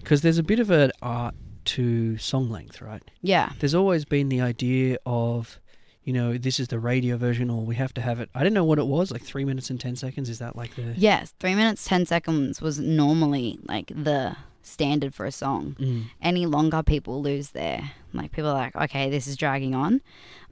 because 0.00 0.20
there's 0.20 0.36
a 0.36 0.42
bit 0.42 0.60
of 0.60 0.70
an 0.70 0.92
art 1.00 1.34
to 1.66 2.18
song 2.18 2.50
length, 2.50 2.82
right? 2.82 3.02
yeah, 3.22 3.52
There's 3.58 3.74
always 3.74 4.04
been 4.04 4.28
the 4.28 4.40
idea 4.42 4.98
of 5.06 5.58
you 6.06 6.12
know 6.12 6.38
this 6.38 6.60
is 6.60 6.68
the 6.68 6.78
radio 6.78 7.16
version 7.16 7.50
or 7.50 7.62
we 7.62 7.74
have 7.74 7.92
to 7.94 8.00
have 8.00 8.20
it. 8.20 8.30
I 8.32 8.38
didn't 8.38 8.54
know 8.54 8.64
what 8.64 8.78
it 8.78 8.86
was 8.86 9.10
like 9.10 9.22
three 9.22 9.44
minutes 9.44 9.70
and 9.70 9.78
ten 9.78 9.96
seconds. 9.96 10.30
Is 10.30 10.38
that 10.38 10.54
like 10.54 10.74
the 10.76 10.94
Yes, 10.96 11.34
three 11.40 11.56
minutes 11.56 11.84
ten 11.84 12.06
seconds 12.06 12.62
was 12.62 12.78
normally 12.78 13.58
like 13.66 13.88
the 13.88 14.36
standard 14.62 15.14
for 15.14 15.26
a 15.26 15.32
song. 15.32 15.74
Mm. 15.80 16.04
Any 16.22 16.46
longer, 16.46 16.84
people 16.84 17.20
lose 17.20 17.50
their 17.50 17.90
like. 18.14 18.30
People 18.30 18.50
are 18.50 18.54
like, 18.54 18.76
okay, 18.76 19.10
this 19.10 19.26
is 19.26 19.36
dragging 19.36 19.74
on, 19.74 20.00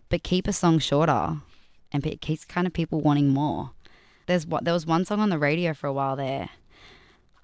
but 0.08 0.24
keep 0.24 0.48
a 0.48 0.52
song 0.52 0.80
shorter, 0.80 1.36
and 1.92 2.04
it 2.04 2.20
keeps 2.20 2.44
kind 2.44 2.66
of 2.66 2.72
people 2.72 3.00
wanting 3.00 3.28
more. 3.28 3.70
There's 4.26 4.48
what 4.48 4.64
there 4.64 4.74
was 4.74 4.86
one 4.86 5.04
song 5.04 5.20
on 5.20 5.30
the 5.30 5.38
radio 5.38 5.72
for 5.72 5.86
a 5.86 5.92
while 5.92 6.16
there. 6.16 6.50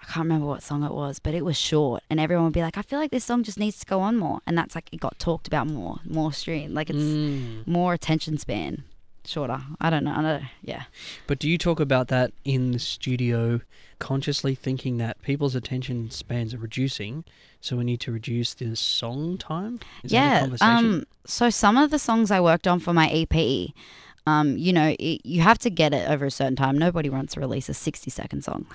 I 0.03 0.05
can't 0.07 0.25
remember 0.25 0.47
what 0.47 0.63
song 0.63 0.83
it 0.83 0.93
was, 0.93 1.19
but 1.19 1.35
it 1.35 1.45
was 1.45 1.57
short, 1.57 2.03
and 2.11 2.19
everyone 2.19 2.45
would 2.47 2.55
be 2.55 2.63
like, 2.63 2.79
"I 2.79 2.83
feel 2.83 2.99
like 2.99 3.11
this 3.11 3.25
song 3.25 3.43
just 3.43 3.59
needs 3.59 3.79
to 3.81 3.87
go 3.87 4.01
on 4.01 4.17
more," 4.17 4.41
and 4.47 4.57
that's 4.57 4.75
like 4.75 4.89
it 4.93 4.99
got 5.01 5.19
talked 5.19 5.47
about 5.47 5.67
more, 5.67 5.99
more 6.05 6.33
stream, 6.33 6.73
like 6.75 6.89
it's 6.91 6.99
Mm. 6.99 7.67
more 7.67 7.93
attention 7.95 8.39
span, 8.39 8.85
shorter. 9.27 9.61
I 9.81 9.91
don't 9.91 10.05
know. 10.05 10.15
I 10.17 10.23
don't, 10.23 10.43
yeah. 10.63 10.85
But 11.27 11.39
do 11.39 11.49
you 11.49 11.59
talk 11.59 11.81
about 11.81 12.09
that 12.09 12.33
in 12.45 12.73
the 12.73 12.79
studio, 12.79 13.61
consciously 13.99 14.55
thinking 14.55 14.97
that 14.99 15.21
people's 15.23 15.55
attention 15.55 16.11
spans 16.11 16.55
are 16.55 16.59
reducing, 16.59 17.25
so 17.61 17.77
we 17.77 17.85
need 17.85 18.01
to 18.01 18.11
reduce 18.11 18.55
the 18.55 18.75
song 18.77 19.37
time? 19.39 19.81
Is 20.03 20.11
that 20.13 20.17
a 20.17 20.21
yeah. 20.21 20.41
conversation? 20.41 20.77
Um. 20.77 21.05
So 21.27 21.51
some 21.51 21.77
of 21.77 21.91
the 21.91 21.99
songs 21.99 22.31
I 22.31 22.41
worked 22.41 22.67
on 22.67 22.81
for 22.81 22.93
my 22.95 23.09
EP, 23.11 23.75
um, 24.27 24.57
you 24.57 24.73
know, 24.73 24.97
it, 24.99 25.21
you 25.25 25.43
have 25.43 25.59
to 25.59 25.71
get 25.71 25.93
it 25.93 26.09
over 26.09 26.25
a 26.25 26.31
certain 26.31 26.57
time. 26.57 26.79
Nobody 26.79 27.11
wants 27.11 27.35
to 27.35 27.41
release 27.41 27.69
a 27.69 27.75
sixty-second 27.75 28.43
song. 28.43 28.67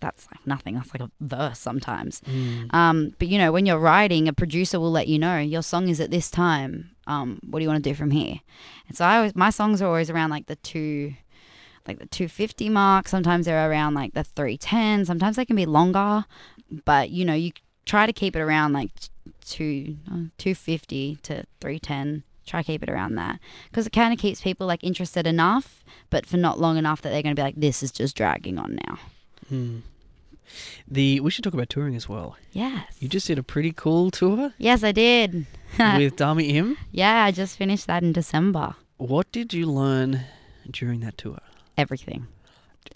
That's 0.00 0.26
like 0.30 0.46
nothing. 0.46 0.74
That's 0.74 0.92
like 0.92 1.02
a 1.02 1.10
verse 1.20 1.58
sometimes. 1.58 2.20
Mm. 2.22 2.72
Um, 2.74 3.14
but 3.18 3.28
you 3.28 3.38
know, 3.38 3.52
when 3.52 3.66
you're 3.66 3.78
writing, 3.78 4.28
a 4.28 4.32
producer 4.32 4.80
will 4.80 4.90
let 4.90 5.08
you 5.08 5.18
know 5.18 5.38
your 5.38 5.62
song 5.62 5.88
is 5.88 6.00
at 6.00 6.10
this 6.10 6.30
time. 6.30 6.90
Um, 7.06 7.38
what 7.48 7.58
do 7.58 7.64
you 7.64 7.68
want 7.68 7.82
to 7.82 7.90
do 7.90 7.94
from 7.94 8.10
here? 8.10 8.36
And 8.88 8.96
so 8.96 9.04
I 9.04 9.16
always, 9.16 9.34
my 9.34 9.50
songs 9.50 9.82
are 9.82 9.86
always 9.86 10.10
around 10.10 10.30
like 10.30 10.46
the 10.46 10.56
two, 10.56 11.14
like 11.86 11.98
the 11.98 12.06
250 12.06 12.68
mark. 12.70 13.08
Sometimes 13.08 13.46
they're 13.46 13.70
around 13.70 13.94
like 13.94 14.14
the 14.14 14.24
310. 14.24 15.04
Sometimes 15.04 15.36
they 15.36 15.44
can 15.44 15.56
be 15.56 15.66
longer, 15.66 16.24
but 16.84 17.10
you 17.10 17.24
know, 17.24 17.34
you 17.34 17.52
try 17.84 18.06
to 18.06 18.12
keep 18.12 18.36
it 18.36 18.40
around 18.40 18.72
like 18.72 18.90
two, 19.44 19.96
uh, 20.08 20.30
250 20.38 21.16
to 21.22 21.44
310. 21.60 22.22
Try 22.46 22.62
to 22.62 22.66
keep 22.66 22.82
it 22.82 22.88
around 22.88 23.14
that 23.16 23.38
because 23.70 23.86
it 23.86 23.92
kind 23.92 24.12
of 24.12 24.18
keeps 24.18 24.40
people 24.40 24.66
like 24.66 24.82
interested 24.82 25.26
enough, 25.26 25.84
but 26.08 26.26
for 26.26 26.36
not 26.36 26.58
long 26.58 26.78
enough 26.78 27.02
that 27.02 27.10
they're 27.10 27.22
going 27.22 27.34
to 27.34 27.40
be 27.40 27.44
like, 27.44 27.56
this 27.56 27.82
is 27.82 27.92
just 27.92 28.16
dragging 28.16 28.58
on 28.58 28.78
now. 28.86 28.98
Hmm. 29.48 29.78
The 30.88 31.20
we 31.20 31.30
should 31.30 31.44
talk 31.44 31.54
about 31.54 31.68
touring 31.68 31.94
as 31.96 32.08
well. 32.08 32.36
Yes. 32.52 32.84
You 33.00 33.08
just 33.08 33.26
did 33.26 33.38
a 33.38 33.42
pretty 33.42 33.72
cool 33.72 34.10
tour 34.10 34.52
Yes, 34.58 34.82
I 34.82 34.92
did. 34.92 35.46
with 35.78 36.16
Dami 36.16 36.50
Im. 36.54 36.76
yeah, 36.90 37.24
I 37.24 37.30
just 37.30 37.56
finished 37.56 37.86
that 37.86 38.02
in 38.02 38.12
December. 38.12 38.74
What 38.96 39.30
did 39.32 39.54
you 39.54 39.66
learn 39.66 40.22
during 40.70 41.00
that 41.00 41.16
tour? 41.16 41.38
Everything. 41.78 42.26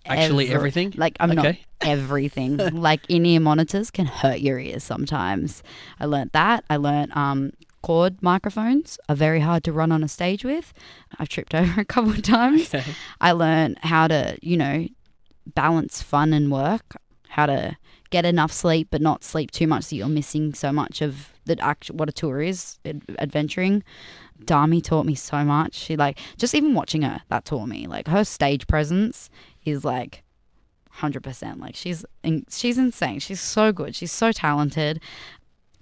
Actually, 0.06 0.46
Every- 0.46 0.54
everything. 0.56 0.92
Like 0.96 1.16
I'm 1.20 1.30
not 1.34 1.54
everything. 1.80 2.56
like 2.72 3.00
in-ear 3.08 3.40
monitors 3.40 3.90
can 3.90 4.06
hurt 4.06 4.40
your 4.40 4.58
ears 4.58 4.82
sometimes. 4.84 5.62
I 6.00 6.04
learnt 6.06 6.32
that. 6.32 6.64
I 6.68 6.76
learnt 6.76 7.16
um 7.16 7.52
cord 7.82 8.22
microphones 8.22 8.98
are 9.08 9.14
very 9.14 9.40
hard 9.40 9.62
to 9.64 9.72
run 9.72 9.92
on 9.92 10.02
a 10.02 10.08
stage 10.08 10.42
with. 10.44 10.72
I've 11.18 11.28
tripped 11.28 11.54
over 11.54 11.80
a 11.80 11.84
couple 11.84 12.10
of 12.10 12.22
times. 12.22 12.74
Okay. 12.74 12.92
I 13.20 13.32
learned 13.32 13.78
how 13.82 14.08
to, 14.08 14.36
you 14.42 14.56
know, 14.56 14.88
balance 15.54 16.00
fun 16.02 16.32
and 16.32 16.50
work, 16.50 16.96
how 17.34 17.46
to 17.46 17.76
get 18.10 18.24
enough 18.24 18.52
sleep 18.52 18.88
but 18.90 19.00
not 19.00 19.24
sleep 19.24 19.50
too 19.50 19.66
much 19.66 19.84
so 19.84 19.96
you're 19.96 20.08
missing 20.08 20.54
so 20.54 20.70
much 20.70 21.02
of 21.02 21.32
the 21.46 21.60
actual 21.60 21.96
what 21.96 22.08
a 22.08 22.12
tour 22.12 22.40
is, 22.40 22.78
ad- 22.84 23.02
adventuring. 23.18 23.82
Dami 24.44 24.82
taught 24.82 25.06
me 25.06 25.14
so 25.14 25.44
much. 25.44 25.74
She 25.74 25.96
like 25.96 26.18
just 26.36 26.54
even 26.54 26.74
watching 26.74 27.02
her 27.02 27.22
that 27.28 27.44
taught 27.44 27.66
me 27.66 27.86
like 27.86 28.08
her 28.08 28.24
stage 28.24 28.66
presence 28.66 29.30
is 29.64 29.84
like 29.84 30.22
100% 30.98 31.60
like 31.60 31.74
she's 31.74 32.04
in, 32.22 32.46
she's 32.50 32.78
insane. 32.78 33.18
She's 33.18 33.40
so 33.40 33.72
good. 33.72 33.94
She's 33.94 34.12
so 34.12 34.32
talented. 34.32 35.00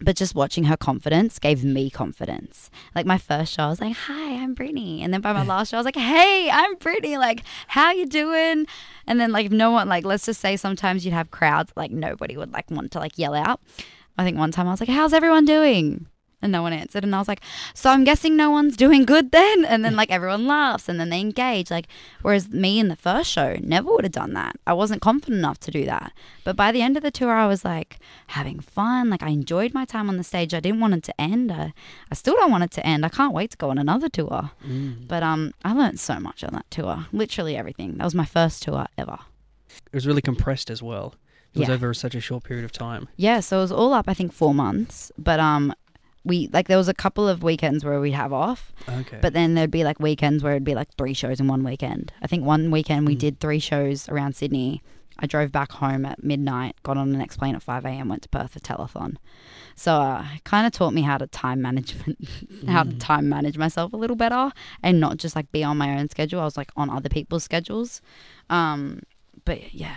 But 0.04 0.16
just 0.16 0.34
watching 0.34 0.64
her 0.64 0.76
confidence 0.76 1.38
gave 1.38 1.64
me 1.64 1.90
confidence. 1.90 2.70
Like 2.94 3.06
my 3.06 3.18
first 3.18 3.54
show, 3.54 3.64
I 3.64 3.68
was 3.68 3.80
like, 3.80 3.96
"Hi, 3.96 4.42
I'm 4.42 4.54
Brittany," 4.54 5.02
and 5.02 5.12
then 5.12 5.20
by 5.20 5.32
my 5.32 5.44
last 5.44 5.70
show, 5.70 5.76
I 5.76 5.80
was 5.80 5.84
like, 5.84 5.96
"Hey, 5.96 6.50
I'm 6.50 6.74
Brittany. 6.76 7.16
Like, 7.18 7.42
how 7.68 7.92
you 7.92 8.06
doing?" 8.06 8.66
And 9.06 9.20
then 9.20 9.32
like 9.32 9.50
no 9.50 9.70
one 9.70 9.88
like 9.88 10.04
let's 10.04 10.26
just 10.26 10.40
say 10.40 10.56
sometimes 10.56 11.04
you'd 11.04 11.14
have 11.14 11.30
crowds 11.30 11.72
like 11.76 11.90
nobody 11.90 12.36
would 12.36 12.52
like 12.52 12.70
want 12.70 12.92
to 12.92 12.98
like 12.98 13.18
yell 13.18 13.34
out. 13.34 13.60
I 14.18 14.24
think 14.24 14.36
one 14.38 14.52
time 14.52 14.68
I 14.68 14.70
was 14.70 14.80
like, 14.80 14.88
"How's 14.88 15.12
everyone 15.12 15.44
doing?" 15.44 16.06
And 16.42 16.50
no 16.50 16.60
one 16.62 16.72
answered, 16.72 17.04
and 17.04 17.14
I 17.14 17.18
was 17.18 17.28
like, 17.28 17.40
"So 17.72 17.88
I'm 17.90 18.02
guessing 18.04 18.36
no 18.36 18.50
one's 18.50 18.76
doing 18.76 19.04
good 19.04 19.30
then." 19.30 19.64
And 19.64 19.84
then 19.84 19.94
like 19.96 20.10
everyone 20.10 20.46
laughs, 20.46 20.88
and 20.88 20.98
then 20.98 21.08
they 21.08 21.20
engage. 21.20 21.70
Like 21.70 21.86
whereas 22.22 22.50
me 22.50 22.80
in 22.80 22.88
the 22.88 22.96
first 22.96 23.30
show 23.30 23.56
never 23.62 23.90
would 23.92 24.04
have 24.04 24.12
done 24.12 24.32
that. 24.34 24.56
I 24.66 24.72
wasn't 24.72 25.00
confident 25.02 25.38
enough 25.38 25.60
to 25.60 25.70
do 25.70 25.84
that. 25.86 26.12
But 26.44 26.56
by 26.56 26.72
the 26.72 26.82
end 26.82 26.96
of 26.96 27.02
the 27.04 27.12
tour, 27.12 27.30
I 27.32 27.46
was 27.46 27.64
like 27.64 27.98
having 28.28 28.58
fun. 28.60 29.08
Like 29.08 29.22
I 29.22 29.28
enjoyed 29.28 29.72
my 29.72 29.84
time 29.84 30.08
on 30.08 30.16
the 30.16 30.24
stage. 30.24 30.52
I 30.52 30.60
didn't 30.60 30.80
want 30.80 30.94
it 30.94 31.04
to 31.04 31.20
end. 31.20 31.52
I, 31.52 31.72
I 32.10 32.14
still 32.14 32.34
don't 32.34 32.50
want 32.50 32.64
it 32.64 32.72
to 32.72 32.84
end. 32.86 33.06
I 33.06 33.08
can't 33.08 33.32
wait 33.32 33.52
to 33.52 33.56
go 33.56 33.70
on 33.70 33.78
another 33.78 34.08
tour. 34.08 34.50
Mm. 34.66 35.06
But 35.06 35.22
um, 35.22 35.52
I 35.64 35.72
learned 35.72 36.00
so 36.00 36.18
much 36.18 36.42
on 36.42 36.52
that 36.54 36.68
tour. 36.70 37.06
Literally 37.12 37.56
everything. 37.56 37.98
That 37.98 38.04
was 38.04 38.14
my 38.16 38.24
first 38.24 38.62
tour 38.64 38.86
ever. 38.98 39.18
It 39.92 39.94
was 39.94 40.06
really 40.06 40.22
compressed 40.22 40.70
as 40.70 40.82
well. 40.82 41.14
It 41.54 41.58
was 41.60 41.68
Yeah. 41.68 41.74
over 41.74 41.92
such 41.94 42.14
a 42.14 42.20
short 42.20 42.44
period 42.44 42.64
of 42.64 42.72
time. 42.72 43.08
Yeah, 43.16 43.40
so 43.40 43.58
it 43.58 43.60
was 43.62 43.72
all 43.72 43.92
up 43.92 44.08
I 44.08 44.14
think 44.14 44.32
four 44.32 44.54
months. 44.54 45.12
But 45.18 45.38
um, 45.38 45.74
we 46.24 46.48
like 46.52 46.68
there 46.68 46.76
was 46.76 46.88
a 46.88 46.94
couple 46.94 47.28
of 47.28 47.42
weekends 47.42 47.84
where 47.84 48.00
we'd 48.00 48.12
have 48.12 48.32
off, 48.32 48.72
Okay. 48.88 49.18
but 49.20 49.32
then 49.32 49.54
there'd 49.54 49.70
be 49.70 49.84
like 49.84 49.98
weekends 50.00 50.42
where 50.42 50.52
it'd 50.52 50.64
be 50.64 50.74
like 50.74 50.94
three 50.96 51.14
shows 51.14 51.40
in 51.40 51.48
one 51.48 51.64
weekend. 51.64 52.12
I 52.22 52.26
think 52.28 52.44
one 52.44 52.70
weekend 52.70 53.06
we 53.06 53.16
Mm. 53.16 53.18
did 53.18 53.40
three 53.40 53.58
shows 53.58 54.08
around 54.08 54.36
Sydney. 54.36 54.82
I 55.18 55.26
drove 55.26 55.52
back 55.52 55.72
home 55.72 56.04
at 56.06 56.24
midnight, 56.24 56.74
got 56.82 56.96
on 56.96 57.12
the 57.12 57.18
next 57.18 57.36
plane 57.36 57.54
at 57.54 57.62
5 57.62 57.84
a.m., 57.84 58.08
went 58.08 58.22
to 58.22 58.28
Perth 58.30 58.52
for 58.52 58.60
telethon. 58.60 59.16
So 59.76 59.94
uh, 59.96 60.24
it 60.34 60.42
kind 60.44 60.66
of 60.66 60.72
taught 60.72 60.94
me 60.94 61.02
how 61.02 61.18
to 61.18 61.26
time 61.26 61.60
management, 61.60 62.18
how 62.68 62.82
to 62.84 62.90
Mm. 62.90 62.98
time 62.98 63.28
manage 63.28 63.58
myself 63.58 63.92
a 63.92 63.96
little 63.96 64.16
better 64.16 64.50
and 64.82 65.00
not 65.00 65.18
just 65.18 65.36
like 65.36 65.52
be 65.52 65.62
on 65.62 65.76
my 65.76 65.98
own 65.98 66.08
schedule. 66.08 66.40
I 66.40 66.44
was 66.44 66.56
like 66.56 66.70
on 66.76 66.88
other 66.88 67.08
people's 67.10 67.44
schedules. 67.44 68.00
Um, 68.48 69.00
but 69.44 69.74
yeah, 69.74 69.96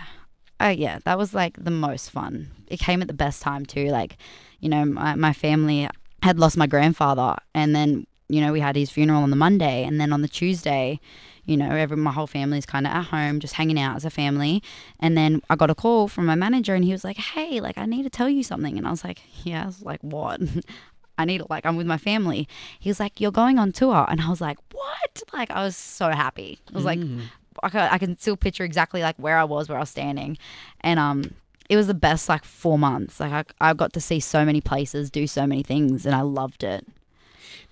uh, 0.60 0.74
yeah, 0.76 0.98
that 1.04 1.18
was 1.18 1.34
like 1.34 1.62
the 1.62 1.70
most 1.70 2.10
fun. 2.10 2.50
It 2.68 2.78
came 2.78 3.00
at 3.02 3.08
the 3.08 3.14
best 3.14 3.42
time 3.42 3.64
too. 3.66 3.86
Like, 3.88 4.16
you 4.60 4.68
know, 4.68 4.84
my, 4.84 5.14
my 5.14 5.32
family 5.32 5.88
had 6.22 6.38
lost 6.38 6.56
my 6.56 6.66
grandfather, 6.66 7.36
and 7.54 7.74
then 7.74 8.06
you 8.28 8.40
know 8.40 8.52
we 8.52 8.60
had 8.60 8.76
his 8.76 8.90
funeral 8.90 9.22
on 9.22 9.30
the 9.30 9.36
Monday, 9.36 9.84
and 9.84 10.00
then 10.00 10.12
on 10.12 10.22
the 10.22 10.28
Tuesday, 10.28 10.98
you 11.44 11.56
know, 11.56 11.70
every 11.70 11.96
my 11.96 12.12
whole 12.12 12.26
family's 12.26 12.66
kind 12.66 12.86
of 12.86 12.92
at 12.92 13.04
home, 13.06 13.38
just 13.40 13.54
hanging 13.54 13.78
out 13.78 13.96
as 13.96 14.04
a 14.04 14.10
family. 14.10 14.62
And 15.00 15.16
then 15.16 15.42
I 15.48 15.56
got 15.56 15.70
a 15.70 15.74
call 15.74 16.08
from 16.08 16.26
my 16.26 16.34
manager, 16.34 16.74
and 16.74 16.84
he 16.84 16.92
was 16.92 17.04
like, 17.04 17.16
"Hey, 17.16 17.60
like 17.60 17.78
I 17.78 17.86
need 17.86 18.02
to 18.02 18.10
tell 18.10 18.28
you 18.28 18.42
something," 18.42 18.76
and 18.76 18.86
I 18.86 18.90
was 18.90 19.04
like, 19.04 19.20
"Yeah," 19.44 19.62
I 19.62 19.66
was 19.66 19.82
like, 19.82 20.00
"What?" 20.02 20.40
I 21.18 21.24
need 21.24 21.42
like 21.48 21.64
I'm 21.64 21.76
with 21.76 21.86
my 21.86 21.96
family. 21.96 22.46
He 22.78 22.90
was 22.90 23.00
like, 23.00 23.20
"You're 23.20 23.32
going 23.32 23.58
on 23.58 23.72
tour," 23.72 24.06
and 24.08 24.20
I 24.20 24.28
was 24.28 24.40
like, 24.40 24.58
"What?" 24.72 25.22
Like 25.32 25.50
I 25.50 25.62
was 25.62 25.76
so 25.76 26.10
happy. 26.10 26.58
I 26.72 26.76
was 26.76 26.84
like, 26.84 26.98
Mm. 26.98 27.22
I 27.62 27.68
can, 27.70 27.88
I 27.90 27.96
can 27.96 28.18
still 28.18 28.36
picture 28.36 28.64
exactly 28.64 29.00
like 29.00 29.16
where 29.16 29.38
I 29.38 29.44
was, 29.44 29.68
where 29.68 29.78
I 29.78 29.80
was 29.80 29.88
standing, 29.88 30.36
and 30.82 30.98
um, 31.00 31.32
it 31.68 31.76
was 31.76 31.86
the 31.86 31.94
best 31.94 32.28
like 32.28 32.44
four 32.44 32.78
months. 32.78 33.20
Like 33.20 33.32
I, 33.60 33.70
I 33.70 33.74
got 33.74 33.92
to 33.94 34.00
see 34.00 34.20
so 34.20 34.44
many 34.44 34.60
places, 34.60 35.10
do 35.10 35.26
so 35.26 35.46
many 35.46 35.62
things, 35.62 36.06
and 36.06 36.14
I 36.14 36.20
loved 36.22 36.62
it. 36.64 36.86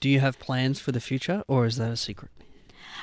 Do 0.01 0.09
you 0.09 0.21
have 0.21 0.39
plans 0.39 0.81
for 0.81 0.93
the 0.93 1.01
future, 1.01 1.43
or 1.49 1.67
is 1.67 1.77
that 1.77 1.91
a 1.91 1.97
secret? 1.97 2.31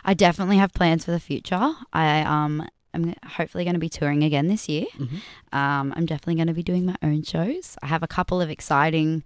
I 0.03 0.13
definitely 0.13 0.57
have 0.57 0.73
plans 0.73 1.05
for 1.05 1.11
the 1.11 1.19
future. 1.19 1.73
I 1.93 2.21
um, 2.21 2.67
I'm 2.93 3.13
hopefully 3.25 3.63
going 3.63 3.75
to 3.75 3.79
be 3.79 3.89
touring 3.89 4.23
again 4.23 4.47
this 4.47 4.67
year. 4.67 4.85
Mhm. 4.97 5.21
Um, 5.53 5.93
I'm 5.95 6.05
definitely 6.05 6.35
going 6.35 6.47
to 6.47 6.53
be 6.53 6.63
doing 6.63 6.85
my 6.85 6.95
own 7.01 7.23
shows. 7.23 7.77
I 7.81 7.87
have 7.87 8.03
a 8.03 8.07
couple 8.07 8.41
of 8.41 8.49
exciting 8.49 9.23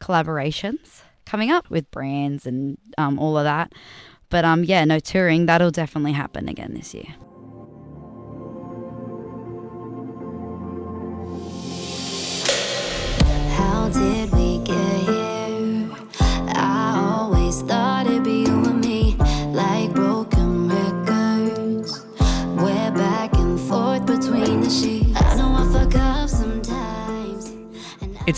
collaborations 0.00 1.02
coming 1.26 1.50
up 1.50 1.68
with 1.70 1.90
brands 1.90 2.46
and 2.46 2.78
um, 2.96 3.18
all 3.18 3.36
of 3.36 3.44
that. 3.44 3.72
But 4.30 4.44
um, 4.44 4.64
yeah, 4.64 4.84
no 4.84 4.98
touring. 4.98 5.46
That'll 5.46 5.70
definitely 5.70 6.12
happen 6.12 6.48
again 6.48 6.74
this 6.74 6.94
year. 6.94 7.14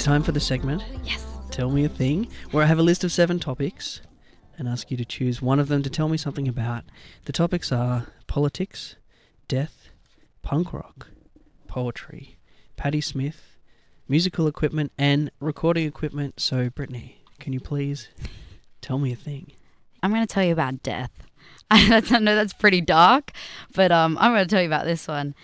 It's 0.00 0.06
time 0.06 0.22
for 0.22 0.32
the 0.32 0.40
segment. 0.40 0.82
Yes. 1.04 1.22
Tell 1.50 1.68
me 1.68 1.84
a 1.84 1.88
thing, 1.90 2.28
where 2.52 2.64
I 2.64 2.66
have 2.68 2.78
a 2.78 2.82
list 2.82 3.04
of 3.04 3.12
seven 3.12 3.38
topics 3.38 4.00
and 4.56 4.66
ask 4.66 4.90
you 4.90 4.96
to 4.96 5.04
choose 5.04 5.42
one 5.42 5.60
of 5.60 5.68
them 5.68 5.82
to 5.82 5.90
tell 5.90 6.08
me 6.08 6.16
something 6.16 6.48
about. 6.48 6.84
The 7.26 7.32
topics 7.32 7.70
are 7.70 8.06
politics, 8.26 8.96
death, 9.46 9.90
punk 10.40 10.72
rock, 10.72 11.08
poetry, 11.68 12.38
Patti 12.76 13.02
Smith, 13.02 13.58
musical 14.08 14.46
equipment, 14.46 14.90
and 14.96 15.30
recording 15.38 15.86
equipment. 15.86 16.40
So, 16.40 16.70
Brittany, 16.70 17.22
can 17.38 17.52
you 17.52 17.60
please 17.60 18.08
tell 18.80 18.98
me 18.98 19.12
a 19.12 19.16
thing? 19.16 19.52
I'm 20.02 20.12
going 20.12 20.26
to 20.26 20.34
tell 20.34 20.44
you 20.44 20.54
about 20.54 20.82
death. 20.82 21.10
I, 21.70 22.00
know 22.00 22.34
that's 22.34 22.54
pretty 22.54 22.80
dark, 22.80 23.32
but 23.74 23.92
um, 23.92 24.16
I'm 24.18 24.32
going 24.32 24.48
to 24.48 24.50
tell 24.50 24.62
you 24.62 24.68
about 24.68 24.86
this 24.86 25.06
one. 25.06 25.34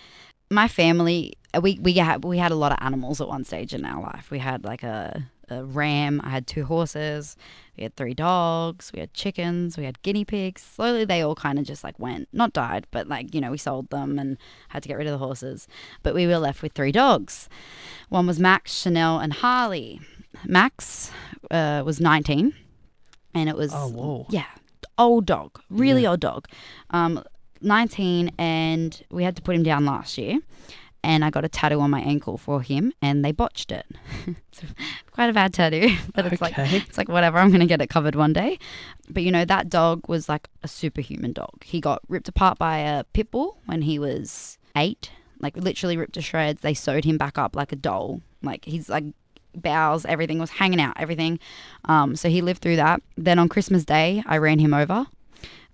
My 0.49 0.67
family, 0.67 1.36
we 1.59 1.79
we 1.81 1.93
had 1.93 2.23
we 2.23 2.37
had 2.37 2.51
a 2.51 2.55
lot 2.55 2.71
of 2.71 2.77
animals 2.81 3.21
at 3.21 3.27
one 3.27 3.43
stage 3.43 3.73
in 3.73 3.85
our 3.85 4.01
life. 4.01 4.29
We 4.31 4.39
had 4.39 4.63
like 4.65 4.83
a, 4.83 5.29
a 5.49 5.63
ram. 5.63 6.21
I 6.23 6.29
had 6.29 6.47
two 6.47 6.65
horses. 6.65 7.35
We 7.77 7.83
had 7.83 7.95
three 7.95 8.13
dogs. 8.13 8.91
We 8.93 8.99
had 8.99 9.13
chickens. 9.13 9.77
We 9.77 9.85
had 9.85 10.01
guinea 10.01 10.25
pigs. 10.25 10.61
Slowly, 10.61 11.05
they 11.05 11.21
all 11.21 11.35
kind 11.35 11.59
of 11.59 11.65
just 11.65 11.83
like 11.83 11.97
went, 11.99 12.27
not 12.33 12.53
died, 12.53 12.87
but 12.91 13.07
like 13.07 13.33
you 13.35 13.41
know, 13.41 13.51
we 13.51 13.57
sold 13.57 13.89
them 13.89 14.17
and 14.19 14.37
had 14.69 14.83
to 14.83 14.89
get 14.89 14.97
rid 14.97 15.07
of 15.07 15.11
the 15.11 15.25
horses. 15.25 15.67
But 16.03 16.15
we 16.15 16.25
were 16.27 16.37
left 16.39 16.61
with 16.61 16.73
three 16.73 16.91
dogs. 16.91 17.49
One 18.09 18.25
was 18.27 18.39
Max, 18.39 18.73
Chanel, 18.81 19.19
and 19.19 19.33
Harley. 19.33 19.99
Max 20.45 21.11
uh, 21.49 21.81
was 21.85 21.99
19, 21.99 22.53
and 23.33 23.49
it 23.49 23.55
was 23.55 23.71
Oh, 23.73 23.87
whoa. 23.89 24.25
yeah, 24.29 24.45
old 24.97 25.25
dog, 25.25 25.59
really 25.69 26.03
Yeah. 26.03 26.11
old 26.11 26.19
dog. 26.19 26.47
Um, 26.91 27.23
19, 27.61 28.31
and 28.37 29.01
we 29.09 29.23
had 29.23 29.35
to 29.35 29.41
put 29.41 29.55
him 29.55 29.63
down 29.63 29.83
last 29.85 30.15
year. 30.17 30.39
And 31.07 31.23
I 31.23 31.29
got 31.29 31.45
a 31.45 31.49
tattoo 31.49 31.79
on 31.79 31.89
my 31.89 32.01
ankle 32.01 32.37
for 32.37 32.61
him, 32.61 32.91
and 33.01 33.23
they 33.23 33.31
botched 33.31 33.71
it. 33.71 33.85
it's 34.27 34.61
quite 35.11 35.29
a 35.29 35.33
bad 35.33 35.53
tattoo, 35.53 35.95
but 36.13 36.25
it's 36.25 36.41
like 36.41 36.55
it's 36.57 36.97
like 36.97 37.07
whatever. 37.07 37.37
I'm 37.37 37.49
gonna 37.49 37.65
get 37.65 37.81
it 37.81 37.87
covered 37.87 38.15
one 38.15 38.33
day. 38.33 38.59
But 39.09 39.23
you 39.23 39.31
know 39.31 39.45
that 39.45 39.69
dog 39.69 40.09
was 40.09 40.27
like 40.27 40.49
a 40.63 40.67
superhuman 40.67 41.31
dog. 41.31 41.63
He 41.63 41.79
got 41.79 42.01
ripped 42.09 42.27
apart 42.27 42.57
by 42.57 42.79
a 42.79 43.05
pit 43.05 43.31
bull 43.31 43.57
when 43.67 43.83
he 43.83 43.97
was 43.99 44.57
eight, 44.75 45.11
like 45.39 45.55
literally 45.55 45.95
ripped 45.95 46.15
to 46.15 46.21
shreds. 46.21 46.59
They 46.59 46.73
sewed 46.73 47.05
him 47.05 47.17
back 47.17 47.37
up 47.37 47.55
like 47.55 47.71
a 47.71 47.77
doll. 47.77 48.21
Like 48.43 48.65
he's 48.65 48.89
like 48.89 49.05
bowels, 49.55 50.05
everything 50.05 50.39
was 50.39 50.51
hanging 50.51 50.81
out, 50.81 50.95
everything. 50.97 51.39
Um, 51.85 52.17
so 52.17 52.29
he 52.29 52.41
lived 52.41 52.61
through 52.61 52.75
that. 52.75 53.01
Then 53.15 53.39
on 53.39 53.47
Christmas 53.47 53.85
Day, 53.85 54.23
I 54.25 54.37
ran 54.37 54.59
him 54.59 54.73
over. 54.73 55.07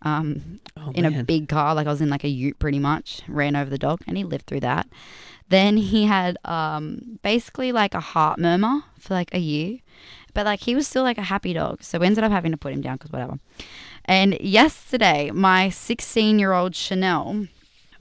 Um, 0.03 0.59
Oh, 0.85 0.91
in 0.93 1.05
a 1.05 1.23
big 1.23 1.47
car, 1.47 1.75
like 1.75 1.87
I 1.87 1.91
was 1.91 2.01
in 2.01 2.09
like 2.09 2.23
a 2.23 2.29
ute 2.29 2.59
pretty 2.59 2.79
much, 2.79 3.21
ran 3.27 3.55
over 3.55 3.69
the 3.69 3.77
dog 3.77 4.01
and 4.07 4.17
he 4.17 4.23
lived 4.23 4.47
through 4.47 4.61
that. 4.61 4.87
Then 5.49 5.77
he 5.77 6.05
had 6.05 6.37
um, 6.45 7.19
basically 7.21 7.71
like 7.71 7.93
a 7.93 7.99
heart 7.99 8.39
murmur 8.39 8.81
for 8.99 9.13
like 9.13 9.33
a 9.33 9.39
year, 9.39 9.79
but 10.33 10.45
like 10.45 10.61
he 10.61 10.75
was 10.75 10.87
still 10.87 11.03
like 11.03 11.17
a 11.17 11.23
happy 11.23 11.53
dog. 11.53 11.83
So 11.83 11.99
we 11.99 12.07
ended 12.07 12.23
up 12.23 12.31
having 12.31 12.51
to 12.51 12.57
put 12.57 12.73
him 12.73 12.81
down 12.81 12.97
because 12.97 13.11
whatever. 13.11 13.39
And 14.05 14.37
yesterday, 14.41 15.31
my 15.31 15.69
16 15.69 16.39
year 16.39 16.53
old 16.53 16.75
Chanel, 16.75 17.47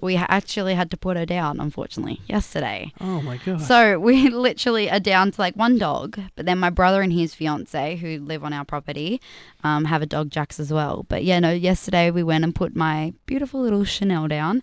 we 0.03 0.17
actually 0.17 0.75
had 0.75 0.91
to 0.91 0.97
put 0.97 1.17
her 1.17 1.25
down, 1.25 1.61
unfortunately, 1.61 2.21
yesterday. 2.27 2.93
Oh 3.01 3.23
my 3.23 3.39
god. 3.39 3.63
So 3.63 3.99
we 4.01 4.29
literally 4.29 4.91
are 4.91 5.01
down 5.01 5.31
to 5.31 5.41
like 5.41 5.55
one 5.55 5.79
dog, 5.79 6.21
but 6.35 6.45
then 6.45 6.59
my 6.59 6.71
brother 6.71 7.03
and 7.03 7.13
his 7.13 7.35
fiance, 7.35 7.97
who 7.97 8.19
live 8.19 8.43
on 8.43 8.53
our 8.53 8.65
property, 8.65 9.21
um, 9.63 9.85
have 9.85 10.03
a 10.03 10.07
dog 10.07 10.31
Jax 10.31 10.59
as 10.59 10.73
well. 10.73 11.07
But 11.09 11.23
yeah, 11.23 11.39
no, 11.39 11.53
yesterday 11.53 12.11
we 12.11 12.25
went 12.25 12.43
and 12.43 12.53
put 12.53 12.75
my 12.75 13.15
beautiful 13.27 13.61
little 13.61 13.85
Chanel 13.85 14.27
down. 14.27 14.63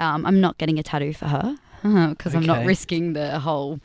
Um, 0.00 0.26
I'm 0.26 0.40
not 0.40 0.58
getting 0.58 0.78
a 0.78 0.82
tattoo 0.82 1.12
for 1.12 1.26
her 1.26 1.56
because 2.10 2.34
I'm 2.34 2.46
not 2.46 2.66
risking 2.66 3.12
the 3.12 3.38
whole 3.38 3.78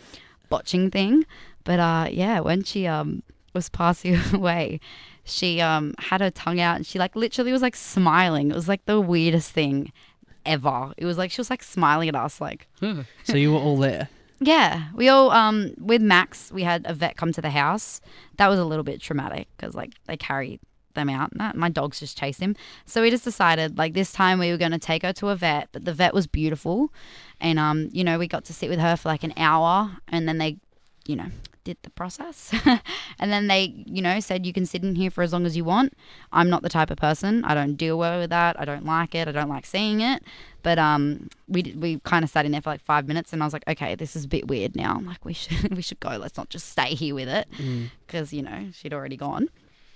botching 0.50 0.90
thing. 0.90 1.26
But 1.64 1.80
uh, 1.80 2.08
yeah, 2.12 2.40
when 2.40 2.64
she 2.64 2.88
um 2.88 3.22
was 3.54 3.70
passing 3.70 4.18
away, 4.34 4.80
she 5.24 5.62
um 5.62 5.94
had 6.00 6.22
her 6.22 6.32
tongue 6.32 6.60
out 6.60 6.78
and 6.78 6.86
she 6.86 6.98
like 6.98 7.16
literally 7.16 7.52
was 7.52 7.62
like 7.62 7.76
smiling. 7.76 8.50
It 8.50 8.56
was 8.56 8.68
like 8.68 8.86
the 8.86 9.00
weirdest 9.00 9.52
thing 9.52 9.92
ever. 10.46 10.94
It 10.98 11.06
was 11.06 11.18
like 11.18 11.32
she 11.32 11.40
was 11.40 11.50
like 11.50 11.64
smiling 11.64 12.10
at 12.10 12.16
us, 12.16 12.40
like. 12.42 12.68
so 13.24 13.36
you 13.36 13.52
were 13.54 13.60
all 13.60 13.78
there. 13.78 14.10
Yeah, 14.42 14.90
we 14.94 15.08
all 15.08 15.32
um 15.32 15.72
with 15.80 16.02
Max, 16.02 16.52
we 16.52 16.64
had 16.64 16.86
a 16.86 16.94
vet 16.94 17.16
come 17.16 17.32
to 17.32 17.42
the 17.42 17.52
house. 17.52 18.02
That 18.36 18.50
was 18.50 18.60
a 18.60 18.66
little 18.66 18.84
bit 18.84 19.00
traumatic 19.00 19.48
because 19.56 19.76
like 19.76 19.94
they 20.08 20.18
carry 20.18 20.60
them 20.94 21.10
out. 21.10 21.32
My 21.56 21.70
dogs 21.70 22.02
just 22.02 22.18
chased 22.18 22.42
him. 22.42 22.54
So 22.86 23.02
we 23.02 23.10
just 23.10 23.24
decided 23.24 23.78
like 23.78 23.94
this 23.94 24.12
time 24.12 24.38
we 24.38 24.52
were 24.52 24.58
going 24.58 24.74
to 24.74 24.78
take 24.78 25.04
her 25.04 25.14
to 25.14 25.30
a 25.30 25.38
vet, 25.38 25.70
but 25.72 25.86
the 25.86 25.94
vet 25.94 26.14
was 26.14 26.28
beautiful, 26.28 26.92
and 27.40 27.58
um 27.58 27.88
you 27.94 28.04
know 28.04 28.20
we 28.20 28.28
got 28.28 28.44
to 28.46 28.54
sit 28.54 28.70
with 28.70 28.80
her 28.80 28.98
for 28.98 29.08
like 29.08 29.24
an 29.24 29.34
hour, 29.38 29.98
and 30.10 30.28
then 30.28 30.38
they, 30.38 30.58
you 31.08 31.16
know, 31.16 31.30
did 31.66 31.78
the 31.82 31.90
process, 31.90 32.54
and 33.20 33.32
then 33.34 33.48
they 33.48 33.74
you 33.86 34.02
know 34.02 34.22
said 34.22 34.46
you 34.46 34.54
can 34.54 34.66
sit 34.66 34.84
in 34.84 34.96
here 34.96 35.12
for 35.12 35.22
as 35.22 35.34
long 35.34 35.46
as 35.46 35.58
you 35.58 35.66
want. 35.66 35.94
I'm 36.32 36.50
not 36.50 36.62
the 36.62 36.70
type 36.70 36.90
of 36.90 36.98
person. 36.98 37.44
I 37.44 37.54
don't 37.54 37.76
deal 37.76 37.98
well 37.98 38.20
with 38.20 38.30
that. 38.30 38.58
I 38.58 38.64
don't 38.64 38.86
like 38.86 39.14
it. 39.14 39.28
I 39.28 39.34
don't 39.34 39.50
like 39.50 39.66
seeing 39.66 40.00
it. 40.00 40.24
But 40.64 40.80
um, 40.80 41.28
we 41.50 41.76
we 41.78 42.00
kind 42.00 42.24
of 42.24 42.30
sat 42.30 42.46
in 42.46 42.54
there 42.54 42.62
for 42.62 42.70
like 42.70 42.82
five 42.82 43.08
minutes, 43.08 43.34
and 43.34 43.44
I 43.44 43.46
was 43.46 43.52
like, 43.52 43.68
okay, 43.68 43.96
this 43.96 44.16
is 44.16 44.24
a 44.24 44.28
bit 44.30 44.48
weird 44.48 44.76
now. 44.78 44.96
I'm 44.96 45.06
like, 45.06 45.26
we 45.26 45.34
should 45.34 45.76
we 45.76 45.82
should 45.82 46.00
go. 46.00 46.12
Let's 46.12 46.38
not 46.38 46.50
just 46.50 46.70
stay 46.70 46.96
here 46.96 47.14
with 47.16 47.28
it, 47.28 47.48
because 48.08 48.32
you 48.32 48.44
know 48.44 48.70
she'd 48.72 48.94
already 48.94 49.18
gone. 49.18 49.50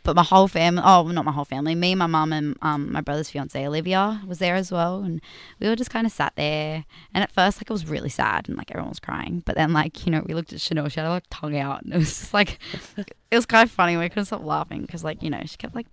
But 0.09 0.15
my 0.15 0.23
whole 0.23 0.47
family, 0.47 0.81
oh, 0.83 1.03
not 1.03 1.23
my 1.23 1.31
whole 1.31 1.45
family, 1.45 1.75
me, 1.75 1.93
my 1.93 2.07
mum, 2.07 2.33
and 2.33 2.57
um, 2.63 2.91
my 2.91 2.99
brother's 2.99 3.29
fiance 3.29 3.63
Olivia 3.67 4.23
was 4.25 4.39
there 4.39 4.55
as 4.55 4.71
well, 4.71 5.03
and 5.03 5.21
we 5.59 5.67
all 5.67 5.75
just 5.75 5.91
kind 5.91 6.07
of 6.07 6.11
sat 6.11 6.33
there. 6.35 6.85
And 7.13 7.23
at 7.23 7.31
first, 7.31 7.59
like 7.59 7.69
it 7.69 7.73
was 7.73 7.85
really 7.85 8.09
sad, 8.09 8.49
and 8.49 8.57
like 8.57 8.71
everyone 8.71 8.89
was 8.89 8.99
crying. 8.99 9.43
But 9.45 9.53
then, 9.53 9.71
like 9.71 10.07
you 10.07 10.11
know, 10.11 10.23
we 10.25 10.33
looked 10.33 10.51
at 10.51 10.61
Chanel, 10.61 10.89
she 10.89 10.99
had 10.99 11.07
like 11.07 11.25
tongue 11.29 11.55
out, 11.55 11.83
and 11.83 11.93
it 11.93 11.97
was 11.97 12.07
just 12.07 12.33
like 12.33 12.57
it 12.97 13.35
was 13.35 13.45
kind 13.45 13.69
of 13.69 13.71
funny. 13.71 13.97
We 13.97 14.09
couldn't 14.09 14.25
stop 14.25 14.43
laughing 14.43 14.81
because 14.81 15.03
like 15.03 15.21
you 15.21 15.29
know 15.29 15.43
she 15.45 15.57
kept 15.57 15.75
like 15.75 15.85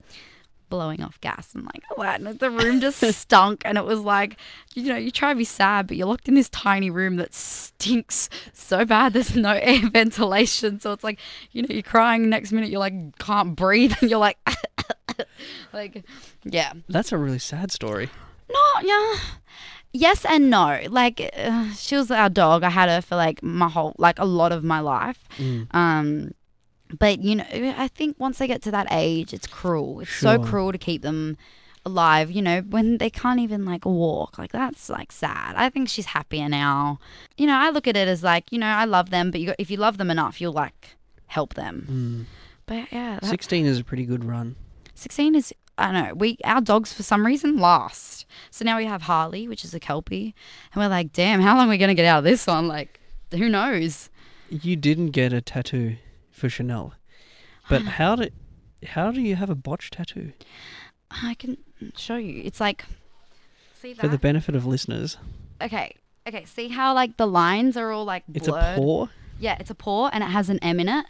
blowing 0.69 1.03
off 1.03 1.21
gas 1.21 1.55
and 1.55 1.65
like 1.65 1.83
that. 1.97 2.21
And 2.21 2.39
the 2.39 2.51
room 2.51 2.81
just 2.81 3.01
stunk. 3.15 3.63
And 3.65 3.79
it 3.79 3.85
was 3.85 4.01
like, 4.01 4.37
you 4.75 4.85
know, 4.85 4.97
you 4.97 5.11
try 5.11 5.33
to 5.33 5.39
be 5.39 5.45
sad, 5.45 5.87
but 5.87 5.97
you're 5.97 6.07
locked 6.07 6.29
in 6.29 6.35
this 6.35 6.49
tiny 6.49 6.91
room 6.91 7.17
that 7.17 7.35
stinks 7.35 8.29
so 8.53 8.85
bad. 8.85 9.13
There's 9.13 9.37
no 9.37 9.53
air 9.63 9.89
ventilation. 9.89 10.81
So 10.81 10.93
it's 10.93 11.05
like, 11.05 11.19
you 11.53 11.63
know, 11.63 11.69
you're 11.71 11.83
crying. 11.83 12.29
Next 12.29 12.53
minute, 12.53 12.71
you're 12.71 12.81
like, 12.81 13.19
can't 13.19 13.57
breathe. 13.57 13.95
And 14.07 14.11
you're 14.11 14.21
like, 14.21 14.39
like, 15.73 16.05
yeah. 16.45 16.73
That's 16.89 17.13
a 17.13 17.19
really 17.19 17.39
sad 17.39 17.73
story. 17.73 18.11
No, 18.53 18.81
yeah. 18.83 19.17
Yes 19.93 20.27
and 20.27 20.51
no. 20.51 20.81
Like, 20.89 21.31
uh, 21.37 21.73
she 21.73 21.97
was 21.97 22.11
our 22.11 22.29
dog. 22.29 22.63
I 22.63 22.71
had 22.71 22.89
her 22.91 23.01
for 23.01 23.17
like 23.17 23.43
my 23.43 23.69
whole, 23.69 23.95
like 23.99 24.19
a 24.19 24.27
lot 24.27 24.53
of 24.53 24.63
my 24.63 24.81
life. 24.81 25.19
Mm. 25.39 25.75
Um, 25.75 26.33
but 26.99 27.21
you 27.21 27.37
know, 27.37 27.45
I 27.77 27.89
think 27.89 28.17
once 28.19 28.39
they 28.39 28.47
get 28.47 28.63
to 28.63 28.71
that 28.71 28.87
age, 28.91 29.33
it's 29.33 29.47
cruel. 29.47 30.01
It's 30.01 30.13
so 30.13 30.39
cruel 30.39 30.73
to 30.73 30.79
keep 30.79 31.03
them 31.03 31.37
alive. 31.85 32.31
You 32.31 32.43
know, 32.43 32.61
when 32.61 32.99
they 32.99 33.11
can't 33.11 33.41
even 33.41 33.65
like 33.65 33.85
walk, 33.85 34.39
like 34.39 34.53
that's 34.53 34.89
like 34.89 35.13
sad. 35.13 35.55
I 35.57 35.71
think 35.71 35.89
she's 35.89 36.07
happier 36.07 36.49
now. 36.49 36.99
You 37.37 37.47
know, 37.47 37.57
I 37.57 37.71
look 37.71 37.87
at 37.87 37.97
it 37.97 38.09
as 38.09 38.23
like, 38.23 38.51
you 38.53 38.59
know, 38.59 38.67
I 38.67 38.85
love 38.85 39.11
them, 39.11 39.31
but 39.31 39.41
you, 39.41 39.55
if 39.59 39.71
you 39.71 39.77
love 39.77 39.99
them 39.99 40.11
enough, 40.11 40.41
you'll 40.41 40.53
like 40.53 40.97
help 41.27 41.55
them. 41.55 41.87
Mm. 41.91 42.25
But 42.67 42.93
yeah, 42.93 43.19
that, 43.21 43.31
16 43.31 43.67
is 43.67 43.79
a 43.79 43.85
pretty 43.85 44.05
good 44.05 44.25
run. 44.25 44.57
sixteen 44.95 45.35
is. 45.35 45.53
I 45.79 45.93
don't 45.93 46.05
know. 46.09 46.15
We 46.15 46.39
our 46.43 46.63
dogs 46.63 46.93
for 46.93 47.03
some 47.03 47.27
reason 47.27 47.59
last. 47.59 48.25
So 48.51 48.65
now 48.65 48.79
we 48.79 48.87
have 48.87 49.03
Harley, 49.03 49.47
which 49.47 49.63
is 49.63 49.75
a 49.75 49.79
kelpie, 49.81 50.35
and 50.73 50.83
we're 50.83 50.89
like, 50.89 51.13
damn, 51.13 51.41
how 51.43 51.57
long 51.57 51.69
are 51.69 51.71
we 51.71 51.79
gonna 51.79 51.95
get 51.95 52.07
out 52.07 52.19
of 52.19 52.25
this 52.25 52.47
one? 52.47 52.67
Like, 52.67 52.99
who 53.31 53.49
knows? 53.49 54.09
You 54.49 54.75
didn't 54.77 55.11
get 55.11 55.33
a 55.35 55.41
tattoo 55.43 55.97
for 56.37 56.49
Chanel. 56.49 56.95
But 57.69 57.83
ah. 57.83 57.91
how 57.91 58.17
did 58.17 58.33
how 58.85 59.11
do 59.11 59.21
you 59.21 59.37
have 59.37 59.51
a 59.51 59.55
botch 59.55 59.91
tattoo? 59.91 60.33
I 61.11 61.35
can 61.35 61.57
show 61.97 62.17
you. 62.17 62.43
It's 62.45 62.61
like, 62.61 62.85
see 63.81 63.93
that? 63.93 64.01
For 64.01 64.09
the 64.09 64.19
benefit 64.19 64.55
of 64.55 64.67
listeners, 64.67 65.17
Okay. 65.63 65.95
Okay. 66.29 66.45
See 66.45 66.69
how 66.69 66.95
like 66.95 67.17
the 67.17 67.27
lines 67.27 67.77
are 67.77 67.91
all 67.91 68.05
like 68.05 68.25
it's 68.35 68.49
blurred? 68.49 68.79
a 68.79 68.81
paw. 68.81 69.07
Yeah, 69.39 69.57
it's 69.59 69.71
a 69.71 69.75
paw 69.75 70.09
and 70.13 70.23
it 70.23 70.29
has 70.29 70.51
an 70.51 70.59
M 70.61 70.81
in 70.81 70.89
it. 70.89 71.07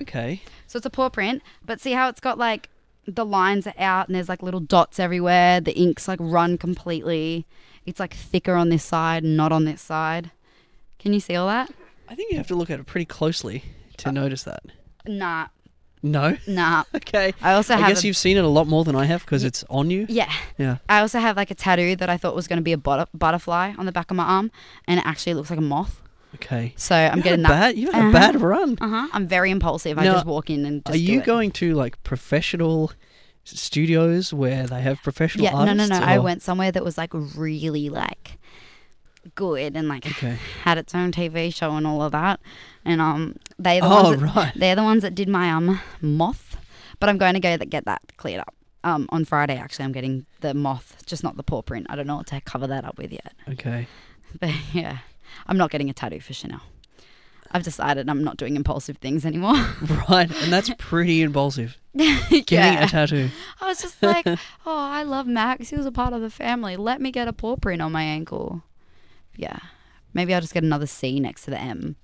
Okay. 0.00 0.42
So 0.66 0.76
it's 0.76 0.86
a 0.86 0.90
paw 0.90 1.08
print. 1.08 1.42
But 1.64 1.80
see 1.80 1.92
how 1.92 2.08
it's 2.08 2.20
got 2.20 2.38
like 2.38 2.68
the 3.06 3.24
lines 3.24 3.66
are 3.66 3.74
out 3.78 4.08
and 4.08 4.14
there's 4.14 4.28
like 4.28 4.42
little 4.42 4.60
dots 4.60 5.00
everywhere. 5.00 5.60
The 5.60 5.72
ink's 5.72 6.06
like 6.06 6.20
run 6.20 6.58
completely. 6.58 7.46
It's 7.86 8.00
like 8.00 8.14
thicker 8.14 8.54
on 8.54 8.70
this 8.70 8.82
side, 8.82 9.24
and 9.24 9.36
not 9.36 9.52
on 9.52 9.66
this 9.66 9.82
side. 9.82 10.30
Can 10.98 11.12
you 11.12 11.20
see 11.20 11.36
all 11.36 11.48
that? 11.48 11.70
I 12.08 12.14
think 12.14 12.30
you 12.30 12.38
have 12.38 12.46
to 12.46 12.54
look 12.54 12.70
at 12.70 12.80
it 12.80 12.86
pretty 12.86 13.04
closely 13.04 13.62
to 13.98 14.12
notice 14.12 14.42
that. 14.44 14.62
Nah, 15.06 15.46
No. 16.02 16.36
nah. 16.46 16.84
Okay. 16.94 17.32
I 17.42 17.52
also 17.52 17.74
I 17.74 17.78
have. 17.78 17.88
guess 17.88 18.04
a- 18.04 18.06
you've 18.06 18.16
seen 18.16 18.36
it 18.36 18.44
a 18.44 18.48
lot 18.48 18.66
more 18.66 18.84
than 18.84 18.94
I 18.96 19.04
have 19.06 19.20
because 19.24 19.44
it's 19.44 19.64
on 19.70 19.90
you. 19.90 20.06
yeah. 20.08 20.32
Yeah. 20.58 20.78
I 20.88 21.00
also 21.00 21.18
have 21.18 21.36
like 21.36 21.50
a 21.50 21.54
tattoo 21.54 21.96
that 21.96 22.08
I 22.10 22.16
thought 22.16 22.34
was 22.34 22.46
going 22.48 22.58
to 22.58 22.62
be 22.62 22.72
a 22.72 22.78
but- 22.78 23.08
butterfly 23.14 23.74
on 23.78 23.86
the 23.86 23.92
back 23.92 24.10
of 24.10 24.16
my 24.16 24.24
arm, 24.24 24.50
and 24.86 24.98
it 25.00 25.06
actually 25.06 25.34
looks 25.34 25.50
like 25.50 25.58
a 25.58 25.62
moth. 25.62 26.00
Okay. 26.36 26.74
So 26.76 26.96
I'm 26.96 27.18
You've 27.18 27.24
had 27.24 27.30
getting 27.30 27.42
that. 27.44 27.48
bad. 27.48 27.78
You've 27.78 27.92
had 27.94 28.02
a 28.04 28.08
Uh-huh. 28.08 28.12
bad 28.32 28.40
run. 28.40 28.76
Uh 28.80 28.88
huh. 28.88 29.08
I'm 29.12 29.26
very 29.28 29.50
impulsive. 29.52 29.98
I 29.98 30.04
Now, 30.04 30.14
just 30.14 30.26
walk 30.26 30.50
in 30.50 30.64
and 30.66 30.84
just 30.84 30.94
Are 30.96 30.98
do 30.98 31.04
you 31.12 31.20
it. 31.20 31.24
going 31.24 31.52
to 31.52 31.74
like 31.74 32.02
professional 32.02 32.90
s- 33.46 33.60
studios 33.60 34.32
where 34.34 34.66
they 34.66 34.80
have 34.82 35.00
professional 35.02 35.44
Yeah, 35.44 35.52
no, 35.52 35.58
artists? 35.58 35.90
no, 35.90 35.98
no. 36.00 36.04
I 36.04 36.16
or- 36.18 36.22
went 36.22 36.42
somewhere 36.42 36.72
that 36.72 36.82
was 36.84 36.98
like 36.98 37.10
really 37.12 37.88
like 37.88 38.38
good 39.34 39.76
and 39.76 39.88
like 39.88 40.06
Okay. 40.06 40.38
had 40.62 40.78
its 40.78 40.94
own 40.94 41.12
TV 41.12 41.54
show 41.54 41.72
and 41.72 41.86
all 41.86 42.02
of 42.02 42.12
that. 42.12 42.40
And 42.84 43.00
um, 43.00 43.36
they 43.58 43.80
the 43.80 43.86
Oh 43.86 44.02
ones 44.10 44.20
that, 44.20 44.34
right. 44.34 44.52
they're 44.54 44.76
the 44.76 44.82
ones 44.82 45.02
that 45.02 45.14
did 45.14 45.28
my 45.28 45.50
um 45.50 45.80
moth. 46.00 46.56
But 47.00 47.08
I'm 47.08 47.18
going 47.18 47.34
to 47.34 47.40
go 47.40 47.56
that 47.56 47.70
get 47.70 47.84
that 47.86 48.02
cleared 48.16 48.40
up. 48.40 48.54
Um, 48.84 49.08
on 49.10 49.24
Friday 49.24 49.56
actually, 49.56 49.86
I'm 49.86 49.92
getting 49.92 50.26
the 50.40 50.52
moth, 50.54 51.04
just 51.06 51.22
not 51.24 51.36
the 51.36 51.42
paw 51.42 51.62
print. 51.62 51.86
I 51.88 51.96
don't 51.96 52.06
know 52.06 52.16
what 52.16 52.26
to 52.28 52.40
cover 52.42 52.66
that 52.66 52.84
up 52.84 52.98
with 52.98 53.12
yet. 53.12 53.32
Okay. 53.48 53.86
But 54.38 54.50
yeah, 54.72 54.98
I'm 55.46 55.56
not 55.56 55.70
getting 55.70 55.88
a 55.88 55.94
tattoo 55.94 56.20
for 56.20 56.34
Chanel. 56.34 56.60
I've 57.50 57.62
decided 57.62 58.10
I'm 58.10 58.24
not 58.24 58.36
doing 58.36 58.56
impulsive 58.56 58.96
things 58.98 59.24
anymore. 59.24 59.54
Right, 60.08 60.30
and 60.42 60.52
that's 60.52 60.70
pretty 60.76 61.22
impulsive. 61.22 61.78
Getting 61.96 62.44
yeah. 62.50 62.84
a 62.84 62.88
tattoo. 62.88 63.30
I 63.60 63.68
was 63.68 63.80
just 63.80 64.02
like, 64.02 64.26
oh, 64.26 64.38
I 64.66 65.04
love 65.04 65.26
Max. 65.28 65.70
He 65.70 65.76
was 65.76 65.86
a 65.86 65.92
part 65.92 66.12
of 66.12 66.20
the 66.20 66.30
family. 66.30 66.76
Let 66.76 67.00
me 67.00 67.12
get 67.12 67.28
a 67.28 67.32
paw 67.32 67.54
print 67.56 67.80
on 67.80 67.92
my 67.92 68.02
ankle. 68.02 68.62
Yeah. 69.36 69.58
Maybe 70.12 70.32
I'll 70.34 70.40
just 70.40 70.54
get 70.54 70.62
another 70.62 70.86
C 70.86 71.18
next 71.20 71.44
to 71.44 71.50
the 71.50 71.58
M. 71.60 71.96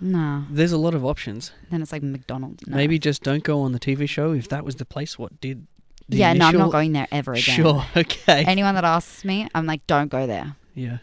No. 0.00 0.44
There's 0.50 0.72
a 0.72 0.78
lot 0.78 0.94
of 0.94 1.04
options. 1.04 1.52
Then 1.70 1.80
it's 1.80 1.92
like 1.92 2.02
McDonald's. 2.02 2.66
No. 2.66 2.76
Maybe 2.76 2.98
just 2.98 3.22
don't 3.22 3.44
go 3.44 3.60
on 3.60 3.72
the 3.72 3.78
TV 3.78 4.08
show 4.08 4.32
if 4.32 4.48
that 4.48 4.64
was 4.64 4.76
the 4.76 4.84
place. 4.84 5.18
What 5.18 5.40
did? 5.40 5.66
The 6.08 6.18
yeah, 6.18 6.32
no, 6.34 6.46
I'm 6.46 6.58
not 6.58 6.72
going 6.72 6.92
there 6.92 7.06
ever 7.12 7.32
again. 7.32 7.42
Sure. 7.56 7.84
Okay. 7.96 8.44
Anyone 8.46 8.74
that 8.74 8.84
asks 8.84 9.24
me, 9.24 9.48
I'm 9.54 9.66
like, 9.66 9.86
don't 9.86 10.08
go 10.10 10.26
there. 10.26 10.56
yeah. 10.74 10.98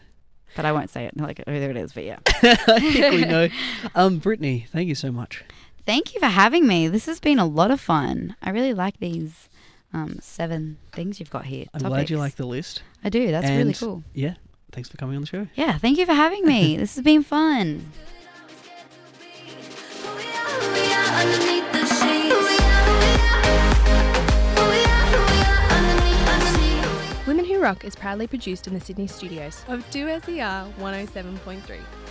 But 0.54 0.66
I 0.66 0.72
won't 0.72 0.90
say 0.90 1.06
it. 1.06 1.16
Like, 1.16 1.42
oh, 1.46 1.50
there 1.58 1.70
it 1.70 1.78
is. 1.78 1.94
But 1.94 2.04
yeah. 2.04 2.18
I 2.26 2.78
think 2.78 3.14
we 3.14 3.24
know. 3.24 3.48
Um, 3.94 4.18
Brittany, 4.18 4.66
thank 4.70 4.86
you 4.86 4.94
so 4.94 5.10
much. 5.10 5.42
Thank 5.86 6.12
you 6.12 6.20
for 6.20 6.26
having 6.26 6.66
me. 6.66 6.88
This 6.88 7.06
has 7.06 7.20
been 7.20 7.38
a 7.38 7.46
lot 7.46 7.70
of 7.70 7.80
fun. 7.80 8.36
I 8.42 8.50
really 8.50 8.74
like 8.74 8.98
these 9.00 9.48
um, 9.94 10.18
seven 10.20 10.76
things 10.92 11.18
you've 11.18 11.30
got 11.30 11.46
here. 11.46 11.64
I'm 11.72 11.80
glad 11.80 12.10
you 12.10 12.18
like 12.18 12.36
the 12.36 12.44
list. 12.46 12.82
I 13.02 13.08
do. 13.08 13.30
That's 13.30 13.48
really 13.48 13.72
cool. 13.72 14.04
Yeah. 14.12 14.34
Thanks 14.72 14.88
for 14.88 14.96
coming 14.96 15.16
on 15.16 15.22
the 15.22 15.26
show. 15.26 15.46
Yeah. 15.54 15.78
Thank 15.78 15.98
you 15.98 16.06
for 16.06 16.14
having 16.14 16.46
me. 16.46 16.76
this 16.78 16.96
has 16.96 17.04
been 17.04 17.22
fun. 17.22 17.92
Women 27.26 27.44
Who 27.44 27.60
Rock 27.60 27.84
is 27.84 27.94
proudly 27.94 28.26
produced 28.26 28.66
in 28.66 28.74
the 28.74 28.80
Sydney 28.80 29.06
studios 29.06 29.64
of 29.68 29.88
do 29.90 30.06
2SER 30.06 30.72
107.3. 30.74 32.01